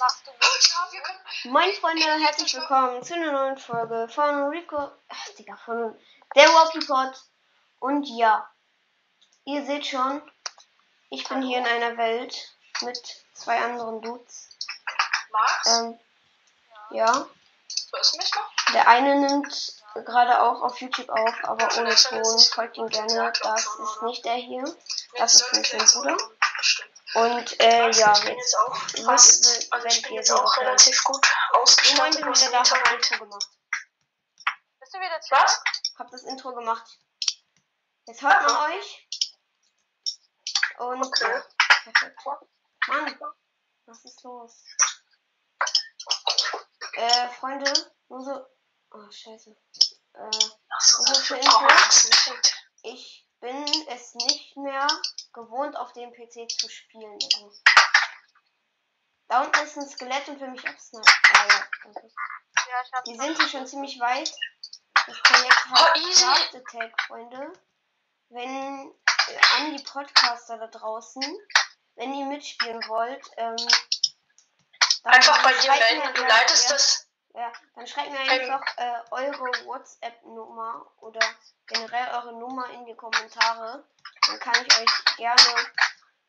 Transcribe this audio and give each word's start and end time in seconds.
Machst 0.00 0.26
du 0.26 0.30
mit? 0.32 0.94
Ja. 1.44 1.50
Moin 1.50 1.72
Freunde, 1.74 2.04
herzlich 2.24 2.54
willkommen 2.54 3.02
zu 3.02 3.14
einer 3.14 3.32
neuen 3.32 3.56
Folge 3.58 4.08
von 4.08 4.48
Rico, 4.48 4.90
ach 5.08 5.28
Digga, 5.38 5.56
von 5.64 5.96
der 6.34 6.48
Walkie 6.48 6.84
Pod. 6.84 7.12
Und 7.78 8.04
ja, 8.04 8.48
ihr 9.44 9.64
seht 9.66 9.86
schon, 9.86 10.20
ich 11.10 11.28
bin 11.28 11.42
hier 11.42 11.58
in 11.58 11.66
einer 11.66 11.96
Welt 11.96 12.34
mit 12.80 13.24
zwei 13.34 13.58
anderen 13.60 14.00
Dudes. 14.02 14.48
Max, 15.30 15.66
Ähm, 15.66 16.00
ja, 16.90 17.26
hörst 17.92 18.14
du 18.14 18.18
mich 18.18 18.34
noch? 18.34 18.72
der 18.72 18.88
eine 18.88 19.20
nimmt 19.20 19.74
gerade 19.94 20.42
auch 20.42 20.62
auf 20.62 20.80
YouTube 20.80 21.08
auf, 21.08 21.34
aber 21.44 21.68
ohne 21.78 21.94
Ton. 21.94 22.38
Folgt 22.52 22.76
ihm 22.78 22.88
gerne, 22.88 23.32
das 23.42 23.66
ist 23.66 24.02
nicht 24.02 24.24
der 24.24 24.34
hier. 24.34 24.64
Das 25.16 25.34
ist 25.34 25.52
nicht 25.52 25.72
mein 25.74 25.86
Bruder. 25.86 26.16
Und 27.14 27.60
äh, 27.60 27.90
ja, 27.92 28.12
ich 28.12 28.24
bin 28.24 28.36
jetzt 28.36 28.58
auch 28.58 28.76
fast, 29.04 29.72
also 29.72 29.86
ich 29.86 30.02
bin 30.02 30.14
jetzt 30.14 30.32
auch 30.32 30.56
relativ 30.56 31.02
gut 31.04 31.24
ich 31.24 31.56
ausgestattet, 31.56 31.98
meinte 31.98 32.26
was 32.26 32.40
wieder 32.40 32.50
da, 32.64 32.70
hab. 32.70 32.92
Intro 32.92 33.18
gemacht. 33.24 33.48
Bist 34.80 34.94
du 34.94 34.98
wieder 34.98 35.20
zurück? 35.20 35.42
Was? 35.44 35.62
Hab 35.96 36.10
das 36.10 36.22
Intro 36.24 36.54
gemacht. 36.54 36.98
Jetzt 38.06 38.20
hört 38.22 38.42
man 38.42 38.72
euch. 38.72 39.08
Und 40.78 41.04
Okay. 41.06 41.30
ja, 41.32 41.44
perfekt. 41.84 42.20
Mann, 42.88 43.18
was 43.86 44.04
ist 44.04 44.22
los? 44.24 44.64
Äh, 46.94 47.28
Freunde, 47.30 47.72
nur 48.08 48.24
so. 48.24 48.46
Oh, 48.90 49.10
scheiße. 49.10 49.56
Äh, 50.14 50.20
Achso, 50.68 50.98
Also 50.98 51.12
das 51.12 51.18
für 51.26 51.36
Info- 51.36 52.34
ich 52.82 53.28
bin 53.40 53.64
es 53.88 54.14
nicht 54.14 54.56
mehr 54.56 54.86
gewohnt, 55.34 55.76
auf 55.76 55.92
dem 55.92 56.12
PC 56.12 56.50
zu 56.50 56.68
spielen. 56.68 57.18
Also. 57.22 57.52
Da 59.28 59.42
unten 59.42 59.60
ist 59.60 59.76
ein 59.76 59.88
Skelett 59.88 60.28
und 60.28 60.40
will 60.40 60.50
mich 60.50 60.66
absnipen. 60.66 61.12
Ah, 61.34 61.46
ja, 61.48 61.64
danke. 61.82 62.08
Ja, 62.68 63.02
Die 63.06 63.16
sind 63.16 63.36
hier 63.36 63.48
schon 63.48 63.66
ziemlich 63.66 63.98
weit. 64.00 64.32
Das 65.06 65.20
Projekt 65.22 65.66
heißt 65.66 66.24
Oh. 66.24 66.26
Craft 66.26 66.56
Attack, 66.56 67.02
Freunde. 67.06 67.52
Wenn 68.30 68.94
äh, 69.28 69.38
an 69.56 69.76
die 69.76 69.82
Podcaster 69.82 70.58
da 70.58 70.66
draußen, 70.66 71.22
wenn 71.96 72.14
ihr 72.14 72.26
mitspielen 72.26 72.82
wollt, 72.88 73.26
ähm, 73.36 73.56
dann 75.02 75.14
Einfach 75.14 75.42
bei 75.42 75.52
dir 75.52 75.70
melden. 75.70 76.14
Du 76.14 76.22
leitest 76.22 76.70
das. 76.70 77.03
Ja, 77.34 77.52
dann 77.74 77.86
schreibt 77.86 78.10
mir 78.12 78.20
Ähm, 78.20 78.28
einfach 78.28 78.64
äh, 78.76 79.00
eure 79.10 79.66
WhatsApp-Nummer 79.66 80.86
oder 81.00 81.20
generell 81.66 82.08
eure 82.14 82.32
Nummer 82.38 82.70
in 82.70 82.86
die 82.86 82.94
Kommentare. 82.94 83.84
Dann 84.26 84.38
kann 84.38 84.54
ich 84.64 84.78
euch 84.78 85.16
gerne 85.16 85.42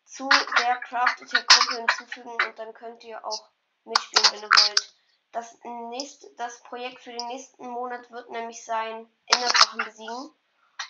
zu 0.03 0.27
der 0.57 0.77
Craft 0.77 1.21
Attack 1.21 1.47
Gruppe 1.47 1.77
hinzufügen 1.77 2.31
und 2.31 2.57
dann 2.57 2.73
könnt 2.73 3.03
ihr 3.03 3.23
auch 3.23 3.49
mitspielen, 3.83 4.31
wenn 4.31 4.41
ihr 4.41 4.49
wollt. 4.49 4.95
Das 5.31 5.57
nächste, 5.63 6.33
das 6.37 6.61
Projekt 6.63 7.01
für 7.01 7.11
den 7.11 7.27
nächsten 7.27 7.67
Monat 7.67 8.09
wird 8.09 8.31
nämlich 8.31 8.63
sein 8.65 9.07
Enderdrachen 9.27 9.85
besiegen. 9.85 10.31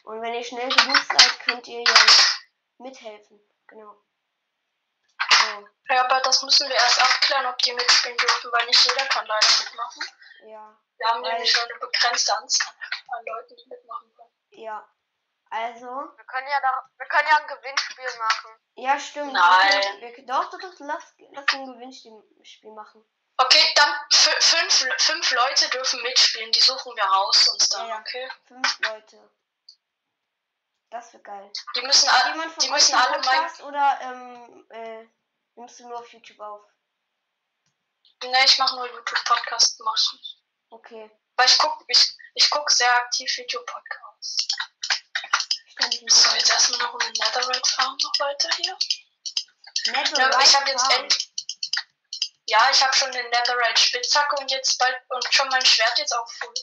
Und 0.04 0.22
wenn 0.22 0.34
ihr 0.34 0.44
schnell 0.44 0.70
genug 0.70 0.98
seid, 0.98 1.40
könnt 1.42 1.68
ihr 1.68 1.82
ja 1.82 1.94
mithelfen. 2.78 3.40
Genau. 3.68 3.96
Ja, 5.89 6.03
aber 6.06 6.22
das 6.22 6.42
müssen 6.44 6.67
wir 6.70 6.75
erst 6.75 7.02
abklären, 7.02 7.45
ob 7.48 7.58
die 7.59 7.73
mitspielen 7.73 8.17
dürfen, 8.17 8.52
weil 8.52 8.66
nicht 8.66 8.84
jeder 8.84 9.06
kann 9.08 9.25
leider 9.25 9.48
mitmachen. 9.64 10.03
ja. 10.47 10.78
Wir 10.97 11.08
haben 11.09 11.22
nämlich 11.22 11.53
nur 11.53 11.64
eine 11.66 11.75
begrenzte 11.75 12.38
Anzahl 12.38 12.73
an 13.09 13.25
Leuten, 13.25 13.56
die 13.58 13.67
mitmachen 13.67 14.14
können. 14.16 14.31
Ja. 14.52 14.89
Also, 15.50 15.86
Wir 15.86 16.23
können 16.25 16.47
ja 16.47 16.59
da, 16.62 16.89
wir 16.97 17.06
können 17.08 17.28
ja 17.30 17.38
ein 17.38 17.47
Gewinnspiel 17.47 18.17
machen. 18.17 18.52
Ja, 18.75 19.00
stimmt. 19.00 19.34
Nein. 19.34 19.72
Wir 20.00 20.14
können, 20.14 20.28
wir, 20.28 20.34
doch, 20.34 20.50
doch, 20.50 20.59
doch, 20.59 20.73
lass, 20.80 21.14
lass 21.31 21.45
ein 21.53 21.66
Gewinnspiel 21.66 22.72
machen. 22.72 23.06
Okay, 23.38 23.73
dann 23.75 23.90
fü- 24.09 24.42
fünf, 24.42 24.94
fünf 25.03 25.31
Leute 25.31 25.69
dürfen 25.69 26.02
mitspielen, 26.02 26.52
die 26.53 26.62
suchen 26.62 26.95
wir 26.95 27.03
raus 27.03 27.50
uns 27.50 27.67
dann, 27.69 27.88
Ja, 27.90 28.00
okay? 28.00 28.30
Fünf 28.47 28.80
Leute. 28.80 29.30
Das 30.90 31.12
wird 31.13 31.24
geil. 31.25 31.51
Die 31.75 31.81
müssen, 31.81 32.07
all, 32.09 32.34
die 32.62 32.69
müssen 32.69 32.96
alle 32.96 33.19
mein. 33.25 33.51
Oder 33.66 34.00
ähm, 34.01 34.66
äh, 34.69 35.06
nimmst 35.56 35.80
du 35.80 35.88
nur 35.88 36.00
auf 36.00 36.12
YouTube 36.12 36.40
auf? 36.40 36.66
Ne, 38.24 38.46
ich 38.46 38.58
mache 38.58 38.76
nur 38.76 38.88
YouTube-Podcast, 38.88 39.80
mach 39.82 39.96
ich 39.98 40.14
nicht. 40.14 40.38
Okay. 40.70 41.12
Weil 41.36 41.48
ich 41.48 41.58
guck, 41.58 41.84
ich, 41.88 42.18
ich 42.34 42.50
guck 42.50 42.70
sehr 42.72 42.96
aktiv 42.96 43.38
YouTube-Podcasts. 43.38 44.48
So, 46.08 46.36
jetzt 46.36 46.50
erstmal 46.50 46.80
noch 46.80 47.00
eine 47.00 47.12
Netherite 47.12 47.72
Farm 47.72 47.98
noch 48.02 48.20
weiter 48.20 48.50
hier. 48.56 48.78
Netherite 49.88 50.22
Ja, 50.22 50.42
ich 50.42 50.56
habe 50.56 50.70
jetzt 50.72 50.92
end 50.92 51.30
Ja, 52.46 52.70
ich 52.72 52.82
habe 52.82 52.96
schon 52.96 53.10
eine 53.10 53.24
Netherite 53.30 53.82
Spitzhacke 53.82 54.38
und 54.38 54.50
jetzt 54.50 54.78
bald 54.80 54.98
und 55.10 55.34
schon 55.34 55.50
mein 55.50 55.66
Schwert 55.66 55.98
jetzt 55.98 56.16
auch 56.16 56.32
voll. 56.32 56.54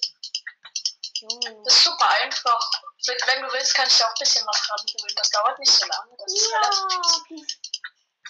Junge. 1.22 1.62
Das 1.64 1.74
ist 1.74 1.84
super 1.84 2.08
einfach. 2.08 2.70
Wenn 3.26 3.42
du 3.42 3.52
willst, 3.52 3.74
kann 3.74 3.86
ich 3.86 3.96
dir 3.96 4.06
auch 4.06 4.10
ein 4.10 4.18
bisschen 4.18 4.46
was 4.46 4.70
ranholen. 4.70 5.14
Das 5.16 5.30
dauert 5.30 5.58
nicht 5.58 5.72
so 5.72 5.86
lange. 5.86 6.16
Das 6.18 6.32
ist 6.32 6.52
relativ 6.52 7.30
Ja, 7.30 7.36
easy. 7.36 7.71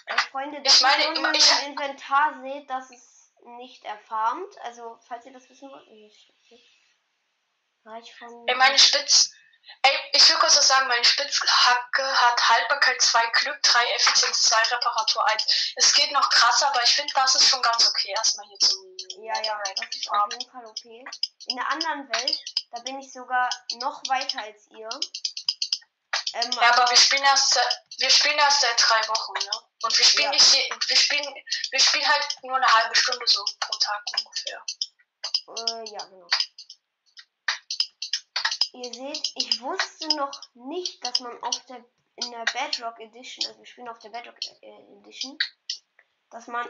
Äh, 0.05 0.17
Freunde, 0.31 0.61
das 0.61 0.75
Ich 0.75 0.81
meine, 0.81 1.03
ist 1.03 1.17
unten 1.17 1.35
ich- 1.35 1.51
im 1.63 1.71
Inventar 1.71 2.41
seht, 2.41 2.69
dass 2.69 2.89
es 2.89 3.31
nicht 3.57 3.83
erfarmt. 3.85 4.57
Also, 4.61 4.99
falls 5.07 5.25
ihr 5.25 5.33
das 5.33 5.49
wissen 5.49 5.69
wollt. 5.69 5.87
Nee, 5.89 6.07
ich- 6.07 6.33
Reich 7.85 8.15
von. 8.17 8.47
Ey, 8.47 8.55
meine 8.55 8.79
Spitz. 8.79 9.31
Ey, 9.81 9.91
ich 10.13 10.29
will 10.29 10.37
kurz 10.39 10.57
was 10.57 10.67
sagen, 10.67 10.87
meine 10.87 11.03
Spitzhacke 11.05 12.03
hat 12.21 12.49
Haltbarkeit 12.49 13.01
2 13.01 13.25
Glück, 13.27 13.61
3 13.63 13.83
Effizienz, 13.95 14.41
2 14.43 14.61
Reparatur 14.75 15.25
1. 15.29 15.73
Es 15.77 15.93
geht 15.93 16.11
noch 16.11 16.29
krasser, 16.29 16.67
aber 16.67 16.83
ich 16.83 16.93
finde, 16.95 17.13
das 17.13 17.35
ist 17.35 17.47
schon 17.49 17.61
ganz 17.61 17.87
okay. 17.89 18.09
Erstmal 18.11 18.45
hier 18.47 18.59
zum 18.59 18.77
Ja, 19.23 19.41
ja, 19.41 19.61
das 19.75 19.87
ist 19.95 20.09
auf 20.11 20.31
jeden 20.31 20.49
Fall 20.51 20.65
okay. 20.65 21.03
In 21.47 21.55
der 21.55 21.69
anderen 21.69 22.09
Welt, 22.09 22.39
da 22.71 22.79
bin 22.81 22.99
ich 22.99 23.11
sogar 23.11 23.49
noch 23.81 24.01
weiter 24.09 24.39
als 24.43 24.67
ihr. 24.67 24.89
Ähm, 26.33 26.51
Ja, 26.51 26.73
aber 26.73 26.89
wir 26.89 26.97
spielen 26.97 27.23
erst 27.23 27.53
seit, 27.53 27.81
wir 27.99 28.09
spielen 28.09 28.37
erst 28.37 28.61
seit 28.61 28.75
drei 28.77 29.07
Wochen, 29.07 29.33
ne? 29.33 29.51
Und 29.83 29.97
wir 29.97 30.05
spielen 30.05 30.25
Ja. 30.25 30.31
nicht 30.31 30.53
je, 30.53 30.69
wir 30.87 30.95
spielen 30.95 31.35
wir 31.71 31.79
spielen 31.79 32.07
halt 32.07 32.37
nur 32.43 32.55
eine 32.55 32.67
halbe 32.67 32.95
Stunde 32.95 33.25
so 33.27 33.43
pro 33.59 33.77
Tag 33.77 34.03
ungefähr. 34.17 34.65
Äh, 35.47 35.89
ja, 35.91 36.05
genau. 36.05 36.27
Ihr 38.73 38.93
seht, 38.93 39.31
ich 39.35 39.61
wusste 39.61 40.07
noch 40.15 40.41
nicht, 40.55 41.03
dass 41.05 41.19
man 41.19 41.41
auf 41.43 41.65
der 41.65 41.83
in 42.15 42.31
der 42.31 42.45
Bedrock 42.45 42.99
Edition, 42.99 43.45
also 43.47 43.59
wir 43.59 43.65
spielen 43.65 43.89
auf 43.89 43.99
der 43.99 44.09
Bedrock 44.09 44.37
äh, 44.61 44.99
Edition, 44.99 45.37
dass 46.29 46.47
man 46.47 46.67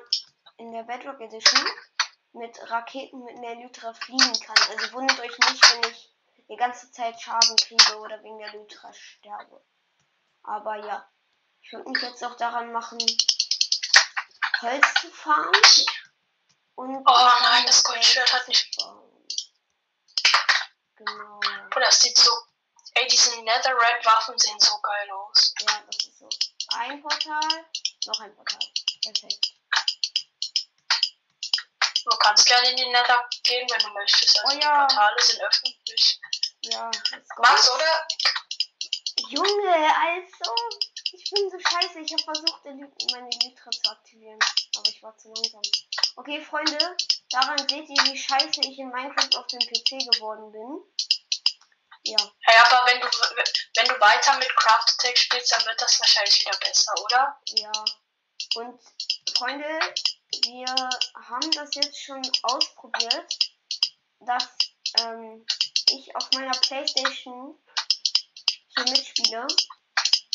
in 0.58 0.72
der 0.72 0.84
Bedrock 0.84 1.20
Edition 1.20 1.66
mit 2.34 2.58
Raketen 2.72 3.24
mit 3.24 3.38
einer 3.38 3.50
Elytra 3.50 3.94
fliegen 3.94 4.40
kann. 4.40 4.58
Also 4.70 4.94
wundert 4.94 5.20
euch 5.20 5.38
nicht, 5.38 5.74
wenn 5.74 5.92
ich 5.92 6.14
die 6.50 6.56
ganze 6.56 6.92
Zeit 6.92 7.22
Schaden 7.22 7.56
kriege 7.58 7.98
oder 8.00 8.24
wegen 8.24 8.40
der 8.40 8.54
Elytra 8.54 8.92
sterbe. 8.94 9.64
Aber 10.44 10.78
ja, 10.86 11.08
ich 11.64 11.72
würde 11.74 11.90
mich 11.90 12.02
jetzt 12.02 12.24
auch 12.24 12.36
daran 12.38 12.72
machen, 12.72 12.98
Holz 14.62 14.86
zu 15.02 15.10
farmen. 15.12 15.52
Und 16.76 16.96
Oh 17.06 17.30
nein, 17.42 17.66
das 17.68 17.84
Goldschwert 17.84 18.32
hat 18.34 18.48
nicht- 18.48 18.76
bauen. 18.78 19.28
Genau. 20.96 21.40
Oder 21.76 21.88
es 21.88 22.00
sieht 22.00 22.18
so. 22.18 22.32
Ey, 22.96 23.08
diese 23.08 23.42
Netherite 23.42 24.06
Waffen 24.06 24.38
sehen 24.38 24.60
so 24.60 24.80
geil 24.80 25.12
aus. 25.12 25.54
Ja, 25.62 25.84
das 25.88 26.06
ist 26.06 26.20
so. 26.20 26.30
Ein 26.78 27.02
Portal, 27.02 27.66
noch 28.06 28.20
ein 28.20 28.36
Portal. 28.36 28.60
Perfekt. 29.04 29.54
Du 32.06 32.10
kannst 32.18 32.46
gerne 32.46 32.70
in 32.70 32.78
die 32.78 32.86
Nether 32.90 33.28
gehen, 33.44 33.68
wenn 33.72 33.80
du 33.80 33.90
möchtest. 33.94 34.38
Also 34.44 34.58
Oh 34.58 34.60
ja. 34.62 34.88
die 34.88 34.94
Portale 34.94 35.22
sind 35.22 35.42
öffentlich. 35.42 36.20
Ja. 36.62 36.92
Max, 37.38 37.70
oder? 37.72 38.08
Junge, 39.30 39.96
also. 39.98 40.56
Ich 41.14 41.30
bin 41.30 41.50
so 41.50 41.60
scheiße. 41.60 42.00
Ich 42.00 42.12
habe 42.12 42.24
versucht, 42.24 42.66
meine 42.66 43.30
Elytra 43.30 43.70
zu 43.70 43.90
aktivieren. 43.92 44.40
Aber 44.76 44.90
ich 44.90 45.02
war 45.04 45.16
zu 45.18 45.30
langsam. 45.30 45.62
Okay, 46.16 46.42
Freunde. 46.42 46.98
Daran 47.30 47.58
seht 47.58 47.88
ihr, 47.88 48.04
wie 48.06 48.18
scheiße 48.18 48.62
ich 48.62 48.80
in 48.80 48.90
Minecraft 48.90 49.38
auf 49.38 49.48
dem 49.48 49.60
PC 49.60 50.12
geworden 50.12 50.52
bin. 50.52 50.82
Ja. 52.06 52.18
Hey, 52.42 52.58
aber 52.58 52.86
wenn 52.88 53.00
du 53.00 53.08
wenn 53.76 53.88
du 53.88 54.00
weiter 54.00 54.38
mit 54.38 54.54
Craft 54.56 54.92
Attack 55.00 55.18
spielst, 55.18 55.52
dann 55.52 55.66
wird 55.66 55.82
das 55.82 56.00
wahrscheinlich 56.00 56.40
wieder 56.42 56.58
besser, 56.58 56.94
oder? 57.04 57.42
Ja. 57.58 57.72
Und 58.56 58.80
Freunde, 59.36 59.80
wir 60.46 60.90
haben 61.30 61.52
das 61.52 61.76
jetzt 61.76 62.04
schon 62.04 62.22
ausprobiert, 62.42 63.40
dass 64.20 64.50
ähm, 65.00 65.46
ich 65.92 66.16
auf 66.16 66.30
meiner 66.34 66.58
Playstation 66.60 67.58
hier 68.76 68.84
mitspiele. 68.86 69.48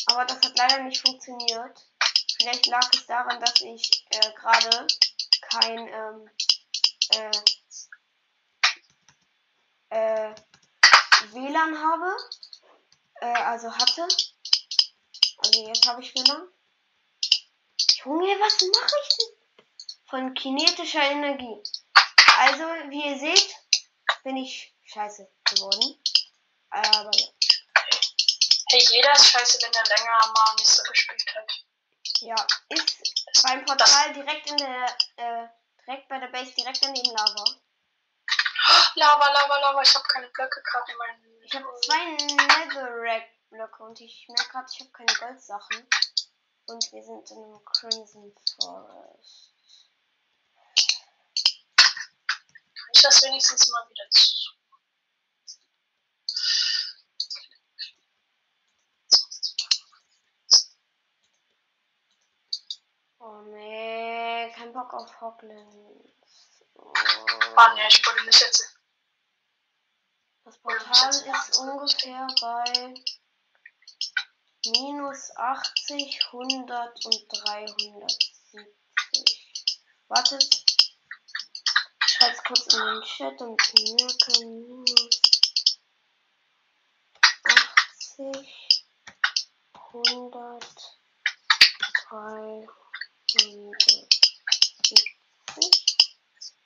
Aber 0.09 0.25
das 0.25 0.37
hat 0.37 0.57
leider 0.57 0.83
nicht 0.83 1.01
funktioniert. 1.01 1.85
Vielleicht 2.37 2.67
lag 2.67 2.87
es 2.93 3.05
daran, 3.05 3.39
dass 3.39 3.61
ich 3.61 4.05
äh, 4.09 4.31
gerade 4.33 4.87
kein 5.41 5.87
ähm, 5.87 6.29
äh, 7.09 7.31
äh, 9.89 10.35
WLAN 11.31 11.77
habe. 11.77 12.15
Äh, 13.21 13.43
also 13.43 13.71
hatte. 13.71 14.07
Also 15.37 15.67
jetzt 15.67 15.87
habe 15.87 16.01
ich 16.01 16.13
WLAN. 16.13 16.47
Junge, 18.03 18.39
was 18.39 18.61
mache 18.61 18.95
ich 19.03 19.17
denn? 19.17 19.39
von 20.09 20.33
kinetischer 20.33 21.03
Energie. 21.03 21.61
Also, 22.37 22.63
wie 22.89 23.05
ihr 23.05 23.19
seht, 23.19 23.55
bin 24.23 24.37
ich 24.37 24.73
scheiße 24.85 25.29
geworden. 25.45 25.95
Aber 26.69 27.11
ja. 27.13 27.27
Hey, 28.71 28.85
jeder 28.91 29.11
ist 29.13 29.25
scheiße, 29.25 29.57
wenn 29.63 29.73
er 29.73 29.97
länger 29.97 30.31
mal 30.31 30.55
nicht 30.55 30.67
so 30.67 30.83
gespielt 30.83 31.35
hat. 31.35 31.51
Ja, 32.19 32.35
ist 32.69 33.41
beim 33.41 33.65
Portal 33.65 34.13
direkt 34.13 34.45
in 34.47 34.57
der, 34.57 34.95
äh, 35.17 35.47
direkt 35.83 36.07
bei 36.07 36.19
der 36.19 36.27
Base, 36.27 36.53
direkt 36.53 36.83
daneben 36.83 37.09
Lava. 37.09 37.45
Lava, 38.93 39.27
Lava, 39.33 39.57
Lava, 39.57 39.81
ich 39.81 39.95
habe 39.95 40.07
keine 40.07 40.27
Blöcke 40.29 40.61
gerade 40.61 40.91
in 40.91 40.97
meinem. 40.97 41.41
Ich 41.41 41.55
habe 41.55 41.65
zwei 41.83 42.05
Netherrack-Blöcke 42.59 43.83
und 43.83 43.99
ich 44.01 44.27
merke 44.27 44.51
gerade, 44.51 44.67
ich 44.71 44.79
habe 44.81 44.91
keine 44.91 45.13
Goldsachen. 45.15 45.89
Und 46.67 46.91
wir 46.91 47.03
sind 47.03 47.31
in 47.31 47.37
einem 47.37 47.65
Crimson 47.65 48.35
Forest. 48.61 49.55
Kann 52.75 52.89
ich 52.93 53.01
das 53.01 53.21
wenigstens 53.23 53.67
mal 53.69 53.89
wieder 53.89 54.07
zu. 54.11 54.48
Oh 63.31 63.41
nee, 63.43 64.51
kein 64.55 64.73
Bock 64.73 64.91
auf 64.91 65.21
Hoglins. 65.21 66.63
Oh. 66.73 66.91
Ah, 67.55 67.75
ne, 67.75 67.87
ich 67.87 68.03
wurde 68.03 68.25
nicht 68.25 68.41
jetzt. 68.41 68.75
Das 70.45 70.57
Portal 70.57 71.09
ist 71.09 71.59
ungefähr 71.59 72.25
bei 72.41 72.95
minus 74.65 75.29
80, 75.35 76.25
100 76.31 77.05
und 77.05 77.27
370. 77.29 78.67
Wartet. 80.07 80.65
Ich 82.01 82.13
schreibe 82.13 82.37
kurz 82.47 82.73
in 82.73 82.79
den 82.79 83.03
Chat 83.03 83.41
und 83.41 83.61
merke 83.99 84.39
minus 84.43 85.21
80, 88.17 88.83
100, 89.73 90.65
370. 92.09 92.88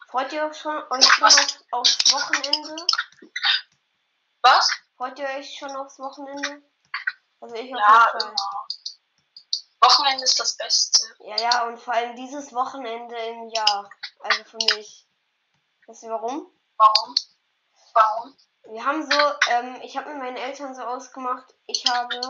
Freut 0.09 0.31
ihr 0.31 0.45
euch 0.45 0.57
schon, 0.57 0.83
euch 0.91 1.05
schon 1.05 1.23
auf, 1.25 1.63
aufs 1.71 2.13
Wochenende? 2.13 2.75
Was? 4.41 4.69
Freut 4.95 5.19
ihr 5.19 5.27
euch 5.27 5.57
schon 5.57 5.75
aufs 5.75 5.99
Wochenende? 5.99 6.61
Also 7.41 7.55
ich 7.55 7.73
auf 7.73 7.79
Ja, 7.79 8.07
jeden 8.13 8.19
Fall. 8.19 8.29
immer. 8.29 8.67
Wochenende 9.81 10.23
ist 10.23 10.39
das 10.39 10.55
Beste. 10.55 11.13
Ja, 11.19 11.37
ja, 11.41 11.67
und 11.67 11.77
vor 11.77 11.93
allem 11.93 12.15
dieses 12.15 12.53
Wochenende 12.53 13.17
im 13.17 13.49
Jahr. 13.49 13.89
Also 14.21 14.43
für 14.45 14.57
mich. 14.75 15.05
Wisst 15.87 16.03
ihr 16.03 16.09
warum? 16.11 16.49
Warum? 16.77 17.15
Warum? 17.93 18.37
Wir 18.69 18.85
haben 18.85 19.03
so, 19.03 19.19
ähm, 19.49 19.81
ich 19.83 19.97
habe 19.97 20.09
mit 20.09 20.19
meinen 20.19 20.37
Eltern 20.37 20.73
so 20.73 20.83
ausgemacht, 20.83 21.53
ich 21.65 21.85
habe 21.85 22.21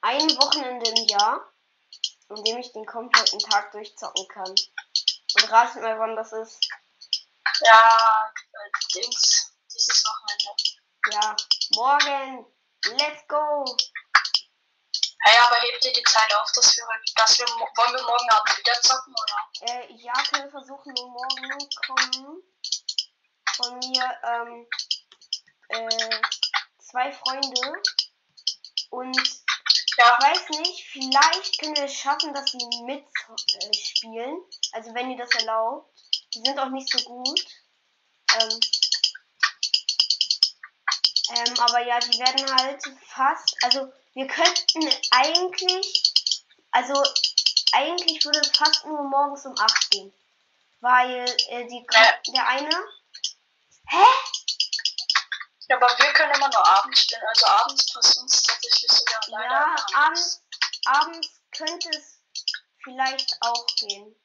ein 0.00 0.28
Wochenende 0.38 0.90
im 0.90 1.04
Jahr, 1.06 1.52
in 2.30 2.44
dem 2.44 2.58
ich 2.58 2.72
den 2.72 2.86
kompletten 2.86 3.38
Tag 3.38 3.72
durchzocken 3.72 4.28
kann. 4.28 4.50
Und 4.50 5.50
ratet 5.50 5.82
mal, 5.82 5.98
wann 5.98 6.16
das 6.16 6.32
ist. 6.32 6.68
Ja, 7.60 8.32
äh, 8.36 8.70
Dings. 8.94 9.52
Dieses 9.72 10.04
Wochenende. 10.04 10.62
Ja, 11.12 11.36
morgen. 11.74 12.46
Let's 12.84 13.26
go. 13.28 13.64
Hey, 15.20 15.36
aber 15.38 15.56
hebt 15.56 15.84
ihr 15.84 15.92
die 15.92 16.02
Zeit 16.04 16.32
auf, 16.36 16.50
dass 16.52 16.76
wir, 16.76 16.84
dass 17.16 17.38
wir, 17.38 17.46
wollen 17.46 17.94
wir 17.94 18.02
morgen 18.02 18.30
Abend 18.30 18.56
wieder 18.56 18.80
zocken, 18.80 19.14
oder? 19.14 19.72
Äh, 19.72 19.92
ja, 19.94 20.12
können 20.12 20.44
wir 20.44 20.50
versuchen, 20.50 20.94
nur 20.94 21.10
morgen 21.10 21.68
kommen 21.86 22.42
von 23.56 23.78
mir 23.80 24.20
ähm, 24.22 24.66
äh, 25.68 26.20
zwei 26.78 27.12
Freunde. 27.12 27.82
Und 28.90 29.18
Ja, 29.98 30.16
ich 30.16 30.24
weiß 30.24 30.48
nicht, 30.60 30.86
vielleicht 30.92 31.58
können 31.58 31.76
wir 31.76 31.84
es 31.84 31.94
schaffen, 31.94 32.32
dass 32.32 32.50
sie 32.52 32.58
mitspielen. 32.84 33.74
Spielen. 33.74 34.38
also 34.72 34.94
wenn 34.94 35.10
ihr 35.10 35.16
das 35.18 35.30
erlaubt. 35.30 35.92
Die 36.34 36.40
sind 36.40 36.58
auch 36.58 36.68
nicht 36.68 36.88
so 36.88 37.02
gut. 37.04 37.44
Ähm, 38.38 38.60
ähm, 41.30 41.58
aber 41.58 41.84
ja, 41.84 41.98
die 41.98 42.18
werden 42.18 42.60
halt 42.60 42.82
fast. 43.06 43.56
Also 43.62 43.92
wir 44.14 44.26
könnten 44.26 44.88
eigentlich. 45.10 46.14
Also 46.70 46.94
eigentlich 47.72 48.24
würde 48.24 48.40
es 48.40 48.56
fast 48.56 48.84
nur 48.86 49.02
morgens 49.02 49.46
um 49.46 49.54
8 49.58 49.90
gehen. 49.90 50.12
Weil 50.80 51.24
äh, 51.48 51.66
die, 51.66 51.84
Äh. 51.90 52.32
der 52.32 52.46
eine. 52.46 52.70
Hä? 53.86 54.04
Ja, 55.68 55.76
aber 55.76 55.88
wir 55.98 56.12
können 56.12 56.34
immer 56.34 56.48
nur 56.48 56.66
abends 56.66 57.02
spielen. 57.02 57.22
Also 57.28 57.46
abends 57.46 57.92
passt 57.92 58.18
uns 58.18 58.42
tatsächlich 58.42 58.90
sogar 58.90 59.20
leider. 59.26 59.50
Ja, 59.50 59.76
abends, 59.92 60.42
abends 60.86 61.28
könnte 61.56 61.90
es 61.90 62.20
vielleicht 62.82 63.36
auch 63.40 63.66
gehen. 63.76 64.16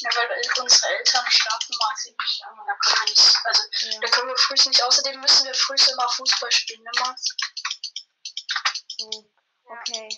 Ja, 0.00 0.10
weil 0.16 0.42
unsere 0.60 0.92
Eltern 0.96 1.24
schlafen 1.30 1.76
mal 1.78 1.94
ziemlich 1.96 2.40
lange. 2.40 2.62
Da 2.66 2.74
können 2.74 3.06
wir 3.06 3.10
nicht, 3.10 3.38
also 3.44 3.62
Ja. 3.80 4.00
da 4.00 4.08
können 4.08 4.28
wir 4.28 4.36
früh 4.36 4.68
nicht. 4.68 4.82
Außerdem 4.82 5.20
müssen 5.20 5.46
wir 5.46 5.54
früh 5.54 5.76
immer 5.92 6.08
Fußball 6.08 6.52
spielen, 6.52 6.82
ne 6.82 6.90
Max? 7.00 7.24
Hm. 9.00 9.30
Okay. 9.66 10.08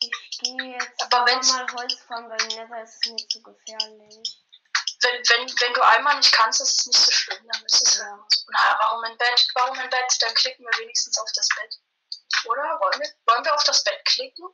Ich 0.00 0.38
gehe 0.40 0.72
jetzt 0.78 1.02
Aber 1.02 1.24
mal 1.24 1.72
Holz 1.72 1.94
fahren, 2.06 2.28
weil 2.28 2.46
Nether 2.48 2.82
ist 2.82 2.98
es 3.04 3.10
mir 3.10 3.28
zu 3.28 3.42
gefährlich. 3.42 4.43
Wenn, 5.04 5.22
wenn, 5.28 5.60
wenn 5.60 5.74
du 5.74 5.82
einmal 5.82 6.16
nicht 6.16 6.32
kannst, 6.32 6.60
ist 6.60 6.80
es 6.80 6.86
nicht 6.86 6.98
so 6.98 7.12
schlimm, 7.12 7.46
dann 7.52 7.64
ist 7.66 7.82
es 7.86 7.98
Ja. 7.98 8.04
ja. 8.06 8.26
Na, 8.48 8.78
warum 8.80 9.04
im 9.04 9.16
Bett? 9.18 9.46
Warum 9.54 9.78
im 9.78 9.90
Bett? 9.90 10.16
Dann 10.22 10.34
klicken 10.34 10.64
wir 10.66 10.78
wenigstens 10.78 11.18
auf 11.18 11.30
das 11.34 11.48
Bett. 11.54 11.74
Oder? 12.46 12.62
Wollen 12.80 13.00
wir, 13.00 13.14
wollen 13.26 13.44
wir 13.44 13.54
auf 13.54 13.64
das 13.64 13.84
Bett 13.84 14.02
klicken? 14.06 14.46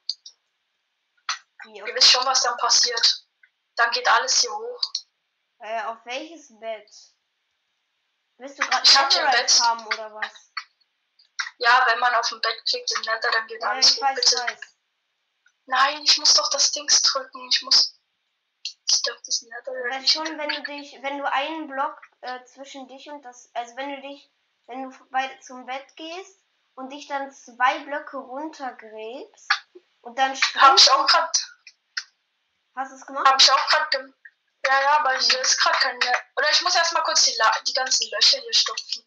Wie, 1.64 1.76
Ihr 1.78 1.94
wisst 1.94 2.10
schon, 2.10 2.24
was 2.26 2.40
dann 2.42 2.56
passiert. 2.56 3.26
Dann 3.76 3.90
geht 3.92 4.08
alles 4.08 4.40
hier 4.40 4.52
hoch. 4.52 4.80
äh, 5.60 5.82
auf 5.84 5.98
welches 6.04 6.48
Bett? 6.58 6.90
Willst 8.38 8.58
du 8.58 8.62
gerade 8.66 8.82
Ich 8.84 8.96
hab 8.98 9.12
hier 9.12 9.20
ein 9.20 9.26
Netherite 9.26 9.54
Bett. 9.54 9.62
haben 9.62 9.86
oder 9.86 10.14
was? 10.14 10.52
Ja, 11.58 11.84
wenn 11.88 11.98
man 11.98 12.14
auf 12.14 12.28
dem 12.28 12.40
Bett 12.40 12.64
klickt 12.66 12.90
im 12.92 13.02
Nether, 13.02 13.30
dann 13.30 13.46
geht 13.46 13.60
Ja, 13.62 13.68
alles 13.70 13.90
ich 13.90 13.96
hoch. 13.98 14.02
weiß, 14.02 14.14
Bitte. 14.16 14.36
weiß. 14.38 14.60
Nein, 15.66 16.02
ich 16.02 16.16
muss 16.18 16.32
doch 16.34 16.48
das 16.50 16.72
Dings 16.72 17.02
drücken. 17.02 17.48
Ich 17.50 17.62
muss. 17.62 17.99
Ich 18.64 19.02
darf 19.02 19.18
das 19.24 19.42
Nether. 19.42 19.72
Weil 19.90 20.06
schon, 20.06 20.26
wenn 20.38 20.48
du 20.50 20.62
dich, 20.62 20.98
wenn 21.02 21.18
du 21.18 21.30
einen 21.32 21.68
Block 21.68 22.00
äh, 22.20 22.44
zwischen 22.44 22.88
dich 22.88 23.08
und 23.10 23.22
das, 23.22 23.50
also 23.54 23.76
wenn 23.76 23.90
du 23.96 24.00
dich, 24.02 24.30
wenn 24.66 24.90
du 24.90 24.96
bei, 25.10 25.28
zum 25.42 25.66
Bett 25.66 25.86
gehst 25.96 26.38
und 26.74 26.90
dich 26.92 27.06
dann 27.08 27.30
zwei 27.32 27.78
Blöcke 27.80 28.16
runtergräbst 28.18 29.48
und 30.02 30.18
dann 30.18 30.30
Hab 30.32 30.36
springst, 30.36 30.86
ich 30.86 30.92
auch 30.92 31.06
grad. 31.06 31.46
hast 32.76 32.92
du 32.92 32.96
es 32.96 33.06
gemacht? 33.06 33.26
Hab 33.28 33.40
ich 33.40 33.50
auch 33.50 33.68
grad. 33.68 33.90
gem- 33.90 34.14
Ja, 34.66 34.80
ja, 34.80 34.98
aber 34.98 35.12
hier 35.18 35.40
ist 35.40 35.58
grad 35.58 35.74
kein. 35.80 35.96
Ne 35.98 36.12
Oder 36.36 36.50
ich 36.50 36.60
muss 36.62 36.74
erstmal 36.74 37.02
kurz 37.04 37.22
die, 37.24 37.34
La 37.36 37.50
die 37.66 37.72
ganzen 37.72 38.08
Löcher 38.10 38.38
hier 38.40 38.52
stopfen. 38.54 39.04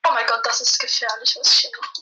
Oh 0.07 0.11
mein 0.11 0.27
Gott, 0.27 0.45
das 0.45 0.59
ist 0.61 0.77
gefährlich, 0.79 1.35
was 1.39 1.51
ich 1.53 1.59
hier 1.59 1.71
mache. 1.79 2.01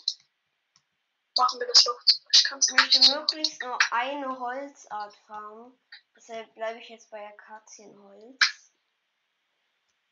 Machen 1.37 1.59
wir 1.59 1.67
das 1.67 1.83
doch. 1.83 1.99
Ich 2.31 2.43
Ich 2.43 2.71
möchte 2.71 2.99
nicht. 2.99 3.15
möglichst 3.15 3.61
nur 3.61 3.77
eine 3.91 4.39
Holzart 4.39 5.15
farmen. 5.27 5.77
Deshalb 6.15 6.53
bleibe 6.55 6.79
ich 6.79 6.89
jetzt 6.89 7.09
bei 7.09 7.27
Akazienholz. 7.27 8.37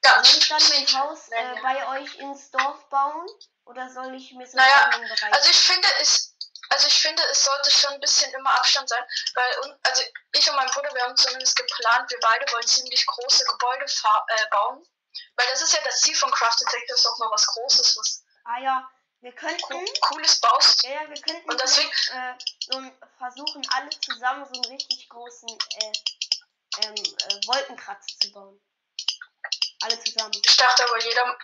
Ja, 0.04 0.24
Soll 0.24 0.38
ich 0.38 0.48
dann 0.50 0.60
ziemlich 0.60 0.96
ein 0.96 1.02
Haus 1.02 1.28
äh, 1.30 1.62
bei 1.62 1.88
euch 2.00 2.16
ins 2.16 2.50
Dorf 2.52 2.90
bauen? 2.90 3.28
Oder 3.66 3.90
soll 3.90 4.16
ich 4.16 4.34
mir 4.34 4.48
so 4.48 4.58
Naja, 4.58 4.90
einen 4.94 5.08
Bereich? 5.08 5.34
Also 5.34 5.50
ich 5.52 5.60
finde 5.60 5.88
es, 6.00 6.36
also 6.70 6.88
ich 6.88 7.02
finde 7.02 7.22
es 7.32 7.44
sollte 7.44 7.70
schon 7.70 7.92
ein 7.94 8.00
bisschen 8.00 8.34
immer 8.34 8.50
Abstand 8.56 8.90
sein, 8.90 9.04
weil 9.36 9.78
also 9.84 10.04
ich 10.34 10.50
und 10.50 10.56
mein 10.56 10.70
Bruder, 10.72 10.94
wir 10.94 11.04
haben 11.04 11.16
zumindest 11.16 11.56
geplant, 11.56 12.10
wir 12.10 12.20
beide 12.20 12.52
wollen 12.52 12.66
ziemlich 12.66 13.06
große 13.06 13.46
Gebäude 13.46 13.86
äh, 13.86 14.50
bauen, 14.50 14.84
weil 15.36 15.48
das 15.52 15.62
ist 15.62 15.74
ja 15.74 15.82
das 15.84 16.02
Ziel 16.02 16.16
von 16.16 16.32
Craft 16.32 16.58
Detectives 16.62 17.06
auch 17.06 17.18
mal 17.20 17.30
was 17.30 17.46
Großes, 17.46 17.98
was 17.98 18.24
ah 18.46 18.60
ja, 18.60 18.90
wir 19.22 19.32
könnten. 19.34 19.62
co 19.62 19.84
cooles 20.02 20.40
baust. 20.40 20.84
Ja, 20.84 21.08
wir 21.08 21.22
könnten 21.22 21.50
Und 21.50 21.62
deswegen- 21.62 21.90
äh, 22.14 22.34
so 22.60 22.78
ein, 22.78 22.92
versuchen, 23.18 23.68
alle 23.72 23.90
zusammen 24.02 24.46
so 24.46 24.62
einen 24.62 24.66
richtig 24.76 25.08
großen 25.10 25.50
äh, 25.50 25.92
ähm, 26.84 26.96
äh, 26.96 27.48
Wolkenkratzer 27.48 28.16
zu 28.22 28.32
bauen. 28.32 28.60
Alle 29.84 30.00
zusammen. 30.04 30.32
Ich 30.46 30.58
dachte 30.58 30.84
aber 30.84 31.00
jeder, 31.04 31.38